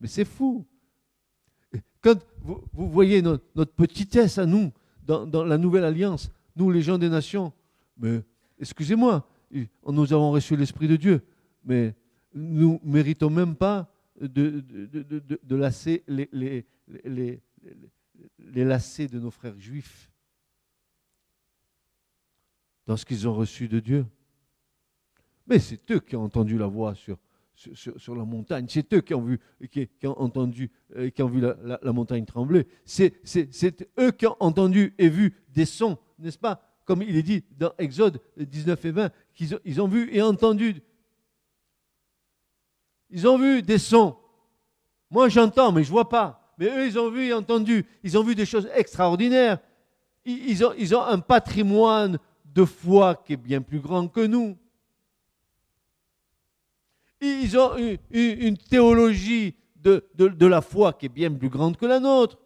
[0.00, 0.66] Mais c'est fou.
[2.00, 4.72] Quand vous, voyez notre, petitesse à nous
[5.02, 7.52] dans, la nouvelle alliance, nous les gens des nations,
[7.96, 8.20] mais
[8.58, 9.26] excusez-moi,
[9.86, 11.22] nous avons reçu l'Esprit de Dieu,
[11.64, 11.94] mais
[12.34, 14.62] nous ne méritons même pas de,
[15.48, 17.40] lasser les, les,
[18.38, 20.10] les lacets de nos frères juifs
[22.90, 24.04] dans ce qu'ils ont reçu de Dieu.
[25.46, 27.18] Mais c'est eux qui ont entendu la voix sur,
[28.16, 28.66] la montagne.
[28.68, 29.38] C'est eux qui ont vu,
[29.70, 32.66] qui, ont entendu, euh, qui ont vu la, montagne trembler.
[32.84, 33.14] C'est
[33.96, 36.60] eux qui ont entendu et vu des sons, n'est-ce pas?
[36.84, 40.20] Comme il est dit dans Exode 19 et 20, qu'ils ont, ils ont vu et
[40.20, 40.82] entendu.
[43.08, 44.16] Ils ont vu des sons.
[45.12, 46.56] Moi j'entends, mais je ne vois pas.
[46.58, 47.86] Mais eux, ils ont vu et entendu.
[48.02, 49.60] Ils ont vu des choses extraordinaires.
[50.24, 52.18] Ils ont un patrimoine
[52.54, 54.56] de foi qui est bien plus grand que nous.
[57.20, 57.76] Ils ont
[58.10, 62.38] une, théologie de, de, la foi qui est bien plus grande que la nôtre.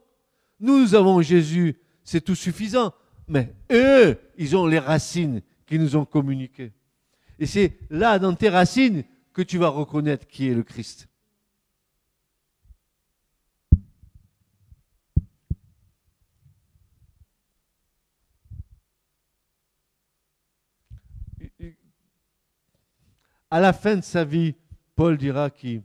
[0.59, 2.93] Nous avons Jésus, c'est tout suffisant.
[3.29, 6.73] Mais eux, ils ont les racines qui nous ont communiquées.
[7.39, 11.09] Et c'est là, dans tes racines, que tu vas reconnaître qui est le Christ.
[23.55, 24.57] À la fin de sa vie,
[24.97, 25.85] Paul dira qu'il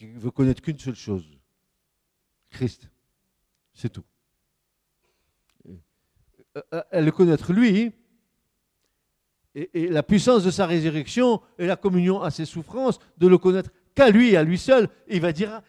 [0.00, 1.38] ne veut connaître qu'une seule chose,
[2.48, 2.88] Christ.
[3.74, 4.04] C'est tout.
[6.90, 7.92] Elle le connaître lui,
[9.54, 13.68] et, la puissance de sa résurrection et la communion à ses souffrances, de le connaître
[13.94, 14.88] qu'à lui, à lui seul.
[15.08, 15.22] il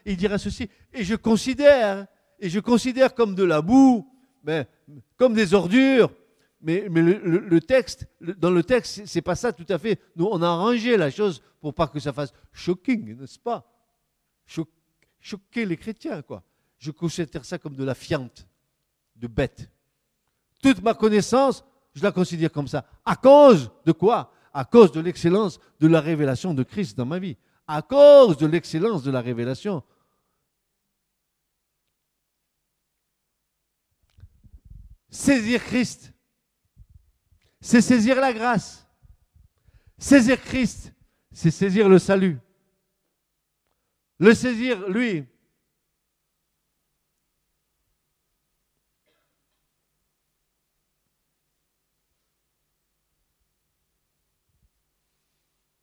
[0.06, 0.70] il dira ceci.
[0.94, 2.06] Et je considère,
[2.38, 4.10] et je considère comme de la boue,
[4.42, 4.66] mais,
[5.18, 6.10] comme des ordures,
[6.62, 10.00] mais, le, texte, dans le texte, c'est pas ça tout à fait.
[10.14, 13.68] Nous, on a arrangé la chose pour pas que ça fasse shocking, n'est-ce pas?
[15.20, 16.42] Choquer les chrétiens, quoi.
[16.78, 18.46] Je considère ça comme de la fiente,
[19.16, 19.70] de bête.
[20.62, 22.86] Toute ma connaissance, je la considère comme ça.
[23.04, 24.32] À cause de quoi?
[24.54, 27.36] À cause de l'excellence de la révélation de Christ dans ma vie.
[27.66, 29.82] À cause de l'excellence de la révélation.
[35.10, 36.11] Saisir Christ,
[37.62, 38.86] c'est saisir la grâce.
[39.96, 40.92] Saisir Christ,
[41.30, 42.38] c'est saisir le salut.
[44.18, 45.24] Le saisir, lui,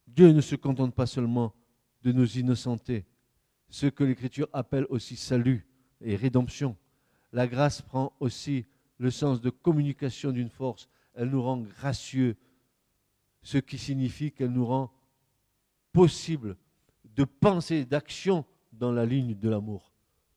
[0.05, 1.55] Dieu ne se contente pas seulement
[2.03, 3.05] de nous innocenter,
[3.69, 5.65] ce que l'Écriture appelle aussi salut
[6.01, 6.75] et rédemption.
[7.31, 8.65] La grâce prend aussi
[8.97, 10.89] le sens de communication d'une force.
[11.19, 12.37] Elle nous rend gracieux,
[13.41, 14.89] ce qui signifie qu'elle nous rend
[15.91, 16.55] possible
[17.03, 19.91] de penser, d'action dans la ligne de l'amour.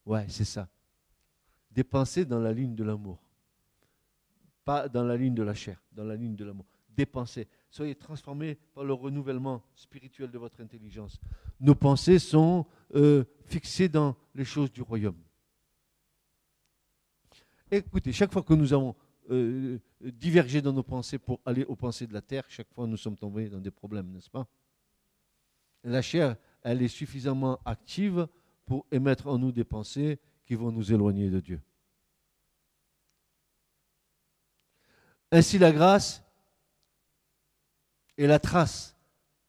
[0.05, 0.69] Ouais, c'est ça.
[1.71, 3.23] Des pensées dans la ligne de l'amour.
[4.65, 6.67] Pas dans la ligne de la chair, dans la ligne de l'amour.
[6.89, 7.47] Des pensées.
[7.71, 11.21] Soyez transformés par le renouvellement spirituel de votre intelligence.
[11.61, 12.67] Nos pensées sont
[12.97, 15.23] euh, fixées dans les choses du royaume.
[17.71, 18.97] Écoutez, chaque fois que nous avons
[19.31, 22.97] euh, divergé dans nos pensées pour aller aux pensées de la terre, chaque fois nous
[22.97, 24.47] sommes tombés dans des problèmes, n'est-ce pas?
[25.85, 28.29] La chair, elle est suffisamment active
[28.67, 31.61] pour émettre en nous des pensées qui vont nous éloigner de Dieu.
[35.31, 36.23] Ainsi la grâce
[38.19, 38.97] et la trace,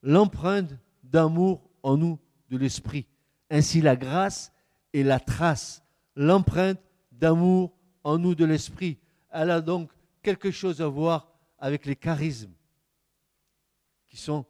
[0.01, 0.71] l'empreinte
[1.03, 2.19] d'amour en nous
[2.49, 3.05] de l'Esprit.
[3.49, 4.51] Ainsi la grâce
[4.93, 5.83] et la trace,
[6.15, 6.79] l'empreinte
[7.11, 8.97] d'amour en nous de l'Esprit.
[9.33, 11.27] Elle a donc quelque chose à voir
[11.57, 12.53] avec les charismes,
[14.07, 14.45] qui sont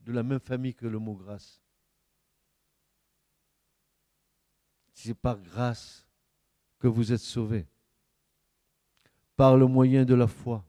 [0.00, 1.62] de la même famille que le mot grâce.
[4.92, 6.04] C'est par grâce
[6.80, 7.66] que vous êtes sauvés,
[9.36, 10.64] par le moyen de la foi.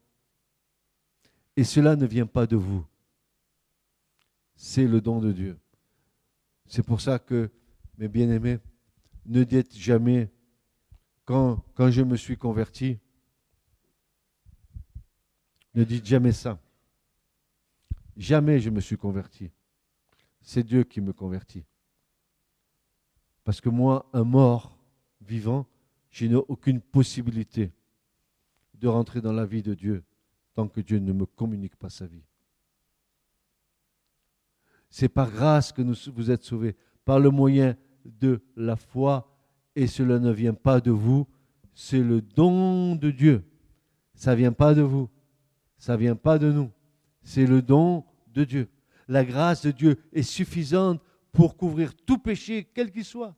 [1.57, 2.85] Et cela ne vient pas de vous.
[4.55, 5.59] C'est le don de Dieu.
[6.67, 7.49] C'est pour ça que,
[7.97, 8.59] mes bien-aimés,
[9.25, 10.31] ne dites jamais,
[11.31, 12.99] quand, je me suis converti,
[15.73, 16.59] ne dites jamais ça.
[18.17, 19.49] Jamais je me suis converti.
[20.41, 21.63] C'est Dieu qui me convertit.
[23.45, 24.77] Parce que moi, un mort
[25.21, 25.65] vivant,
[26.09, 27.71] je n'ai aucune possibilité
[28.73, 30.03] de rentrer dans la vie de Dieu
[30.53, 32.25] tant que Dieu ne me communique pas sa vie.
[34.89, 36.75] C'est par grâce que vous êtes sauvés,
[37.05, 39.30] par le moyen de la foi,
[39.75, 41.27] et cela ne vient pas de vous,
[41.73, 43.43] c'est le don de Dieu.
[44.13, 45.09] Ça ne vient pas de vous,
[45.77, 46.69] ça ne vient pas de nous,
[47.23, 48.69] c'est le don de Dieu.
[49.07, 51.01] La grâce de Dieu est suffisante
[51.31, 53.35] pour couvrir tout péché, quel qu'il soit.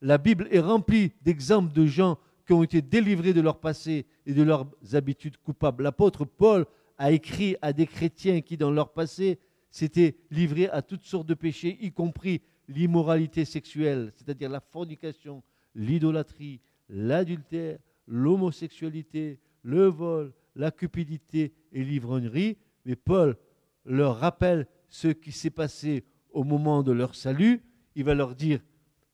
[0.00, 4.34] La Bible est remplie d'exemples de gens qui ont été délivrés de leur passé et
[4.34, 5.82] de leurs habitudes coupables.
[5.82, 6.66] L'apôtre Paul
[6.98, 9.38] a écrit à des chrétiens qui, dans leur passé,
[9.70, 15.42] s'étaient livrés à toutes sortes de péchés, y compris l'immoralité sexuelle, c'est-à-dire la fornication,
[15.74, 22.56] l'idolâtrie, l'adultère, l'homosexualité, le vol, la cupidité et l'ivrognerie.
[22.84, 23.36] Mais Paul
[23.84, 27.62] leur rappelle ce qui s'est passé au moment de leur salut.
[27.94, 28.60] Il va leur dire,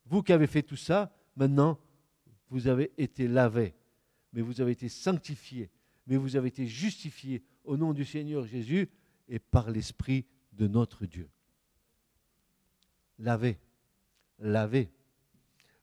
[0.06, 1.78] vous qui avez fait tout ça, maintenant
[2.50, 3.74] vous avez été lavés,
[4.32, 5.70] mais vous avez été sanctifiés,
[6.06, 8.88] mais vous avez été justifiés au nom du Seigneur Jésus
[9.28, 11.30] et par l'Esprit de notre Dieu.
[13.20, 13.58] Lavé,
[14.38, 14.90] lavé.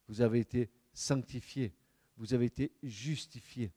[0.08, 1.74] Vous avez été sanctifiés,
[2.18, 3.72] vous avez été justifiés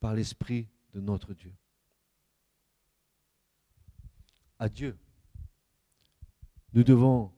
[0.00, 1.52] par l'Esprit de notre Dieu.
[4.58, 4.98] À Dieu,
[6.72, 7.32] nous devons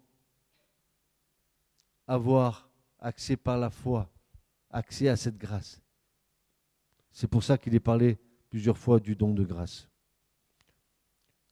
[2.06, 4.12] avoir accès par la foi,
[4.70, 5.80] accès à cette grâce.
[7.10, 9.88] C'est pour ça qu'il est parlé plusieurs fois du don de grâce.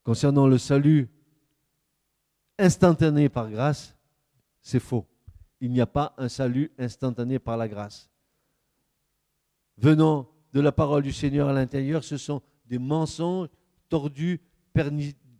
[0.05, 1.09] Concernant le salut
[2.61, 3.97] instantané par grâce,
[4.61, 5.07] c'est faux.
[5.61, 8.11] Il n'y a pas un salut instantané par la grâce.
[9.79, 13.49] Venant de la parole du Seigneur à l'intérieur, ce sont des mensonges
[13.89, 14.41] tordus,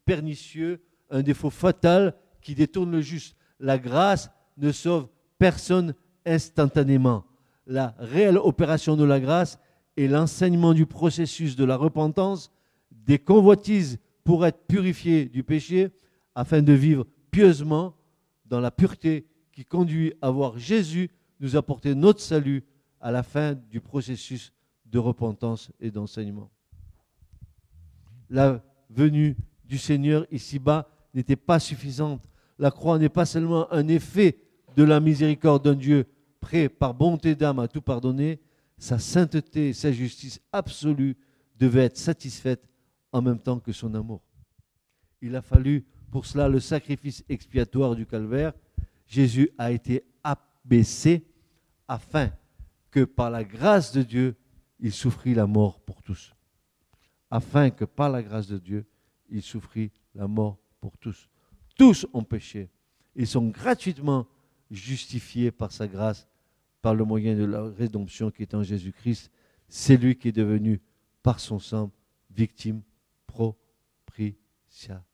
[0.05, 3.37] pernicieux, un défaut fatal qui détourne le juste.
[3.59, 5.09] La grâce ne sauve
[5.39, 5.95] personne
[6.25, 7.25] instantanément.
[7.67, 9.59] La réelle opération de la grâce
[9.97, 12.51] est l'enseignement du processus de la repentance,
[12.91, 15.93] des convoitises pour être purifié du péché,
[16.35, 17.97] afin de vivre pieusement
[18.45, 22.65] dans la pureté qui conduit à voir Jésus nous apporter notre salut
[23.01, 24.53] à la fin du processus
[24.87, 26.51] de repentance et d'enseignement.
[28.29, 32.23] La venue du Seigneur ici-bas n'était pas suffisante.
[32.59, 34.39] la croix n'est pas seulement un effet
[34.77, 36.07] de la miséricorde d'un Dieu
[36.41, 38.41] prêt par bonté d'âme à tout pardonner,
[38.79, 41.17] sa sainteté et sa justice absolue
[41.59, 42.69] devaient être satisfaites
[43.13, 44.23] en même temps que son amour.
[45.21, 48.53] Il a fallu pour cela le sacrifice expiatoire du calvaire.
[49.07, 51.25] Jésus a été abaissé
[51.89, 52.31] afin
[52.91, 54.37] que par la grâce de Dieu,
[54.81, 56.35] il souffrit la mort pour tous.
[57.31, 58.87] Afin que par la grâce de Dieu,
[59.29, 61.29] il souffrit la mort pour tous.
[61.77, 62.71] Tous ont péché.
[63.15, 64.27] Ils sont gratuitement
[64.71, 66.27] justifiés par sa grâce,
[66.83, 69.31] par le moyen de la rédemption qui est en Jésus-Christ.
[69.69, 70.81] C'est lui qui est devenu,
[71.23, 71.93] par son sang,
[72.31, 72.83] victime
[73.27, 75.10] propitiatoire.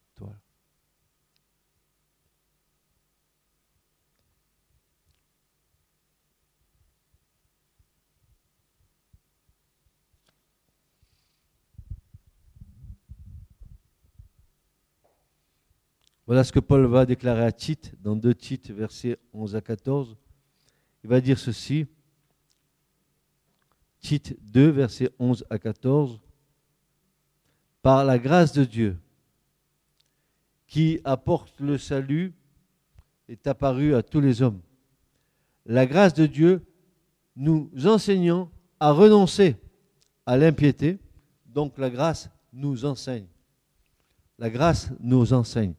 [16.27, 20.17] Voilà ce que Paul va déclarer à Tite dans 2 Tite, versets 11 à 14.
[21.05, 21.87] Il va dire ceci.
[24.01, 26.19] Tite 2, versets 11 à 14.
[27.81, 28.97] Par la grâce de Dieu,
[30.67, 32.35] qui apporte le salut,
[33.29, 34.61] est apparue à tous les hommes.
[35.65, 36.61] La grâce de Dieu
[37.37, 38.51] nous enseignant
[38.81, 39.55] à renoncer
[40.27, 40.99] à l'impiété.
[41.47, 43.27] Donc la grâce nous enseigne.
[44.41, 45.75] La grâce nous enseigne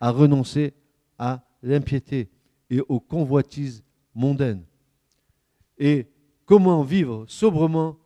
[0.00, 0.74] à renoncer
[1.18, 2.30] à l'impiété
[2.70, 3.82] et aux convoitises
[4.14, 4.64] mondaines.
[5.78, 6.06] Et
[6.44, 7.98] comment vivre sobrement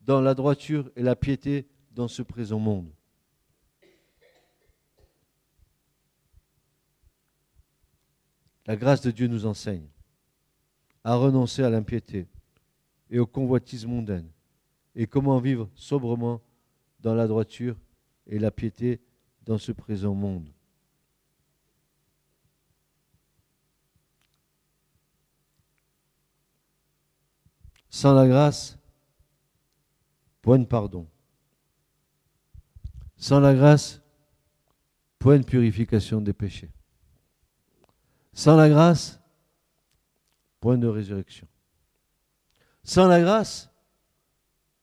[0.00, 2.90] dans la droiture et la piété dans ce présent monde?
[8.66, 9.88] La grâce de Dieu nous enseigne
[11.02, 12.26] à renoncer à l'impiété
[13.10, 14.30] et aux convoitises mondaines
[14.94, 16.42] et comment vivre sobrement
[17.00, 17.76] dans la droiture
[18.26, 19.00] et la piété
[19.46, 20.50] dans ce présent monde?
[27.90, 28.78] Sans la grâce,
[30.42, 31.06] point de pardon.
[33.16, 34.00] Sans la grâce,
[35.18, 36.70] point de purification des péchés.
[38.32, 39.20] Sans la grâce,
[40.60, 41.48] point de résurrection.
[42.84, 43.70] Sans la grâce,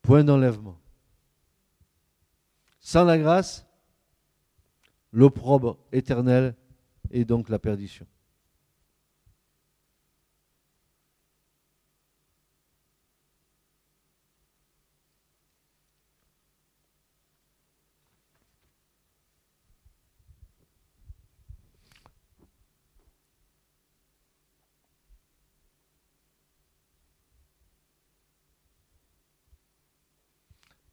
[0.02, 0.78] point d'enlèvement.
[2.80, 3.66] Sans la grâce,
[5.12, 6.56] l'opprobre éternel
[7.10, 8.06] et donc la perdition.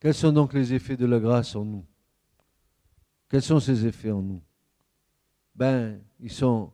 [0.03, 1.85] Quels sont donc les effets de la grâce en nous?
[3.29, 4.43] Quels sont ces effets en nous?
[5.55, 6.73] Ben, ils sont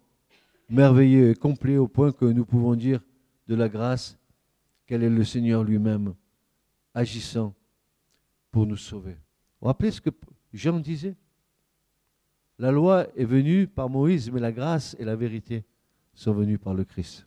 [0.71, 3.05] merveilleux et complets au point que nous pouvons dire
[3.47, 4.17] de la grâce
[4.87, 6.15] qu'elle est le Seigneur lui-même
[6.95, 7.55] agissant
[8.51, 9.13] pour nous sauver.
[9.13, 9.19] Vous
[9.61, 10.09] vous rappelez ce que
[10.55, 11.15] Jean disait?
[12.59, 15.67] La loi est venue par Moïse, mais la grâce et la vérité
[16.15, 17.27] sont venues par le Christ.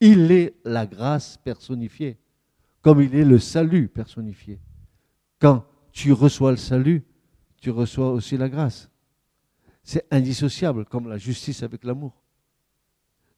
[0.00, 2.18] Il est la grâce personnifiée
[2.82, 4.60] comme il est le salut personnifié.
[5.38, 7.04] Quand tu reçois le salut,
[7.58, 8.90] tu reçois aussi la grâce.
[9.82, 12.22] C'est indissociable, comme la justice avec l'amour.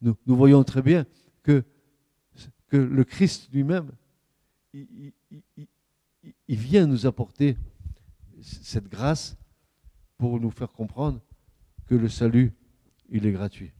[0.00, 1.06] Nous, voyons très bien
[1.42, 1.64] que,
[2.70, 3.92] le Christ lui-même,
[4.72, 5.12] il
[6.48, 7.56] vient nous apporter
[8.40, 9.36] cette grâce
[10.16, 11.20] pour nous faire comprendre
[11.86, 12.52] que le salut,
[13.10, 13.72] il est gratuit.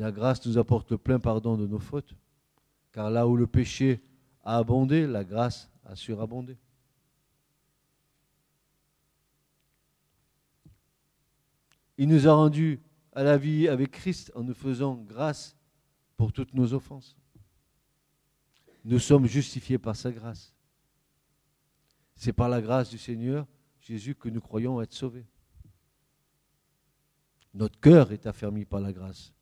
[0.00, 2.14] La grâce nous apporte le plein pardon de nos fautes,
[2.90, 4.00] car là où le péché
[4.42, 6.56] a abondé, la grâce a surabondé.
[11.98, 12.80] Il nous a rendus
[13.12, 15.54] à la vie avec Christ en nous faisant grâce
[16.16, 17.14] pour toutes nos offenses.
[18.86, 20.54] Nous sommes justifiés par sa grâce.
[22.14, 23.46] C'est par la grâce du Seigneur
[23.80, 25.26] Jésus que nous croyons être sauvés.
[27.52, 29.34] Notre cœur est affermi par la grâce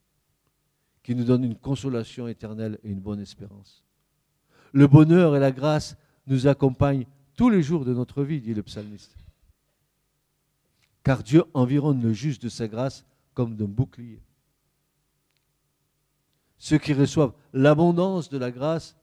[1.08, 3.82] qui nous donne une consolation éternelle et une bonne espérance.
[4.72, 5.96] Le bonheur et la grâce
[6.26, 9.16] nous accompagnent tous les jours de notre vie, dit le psalmiste.
[11.02, 14.20] Car Dieu environne le juste de sa grâce comme d'un bouclier.
[16.58, 18.94] Ceux qui reçoivent l'abondance de la grâce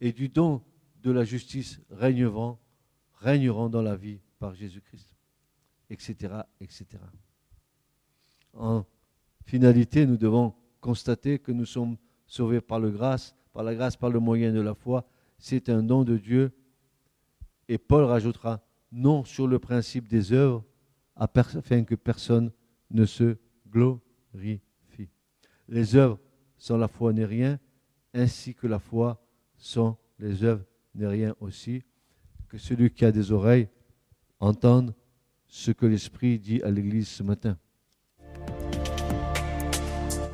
[0.00, 0.62] et du don
[1.02, 2.56] de la justice régneront,
[3.20, 5.14] régneront dans la vie par Jésus-Christ,
[5.90, 6.86] etc., etc.
[8.54, 8.86] En
[9.44, 14.10] finalité, nous devons constater que nous sommes sauvés par, le grâce, par la grâce, par
[14.10, 15.08] le moyen de la foi.
[15.38, 16.52] C'est un don de Dieu
[17.68, 18.62] Et Paul rajoutera,
[18.92, 20.62] non sur le principe des œuvres,
[21.16, 22.52] afin que personne
[22.90, 24.60] ne se glorifie.
[25.68, 26.18] Les œuvres
[26.58, 27.58] sans la foi n'est rien,
[28.12, 29.24] ainsi que la foi
[29.56, 31.82] sans les œuvres n'est rien aussi.
[32.50, 33.70] Que celui qui a des oreilles
[34.38, 34.94] entende
[35.48, 37.56] ce que l'Esprit dit à l'Église ce matin.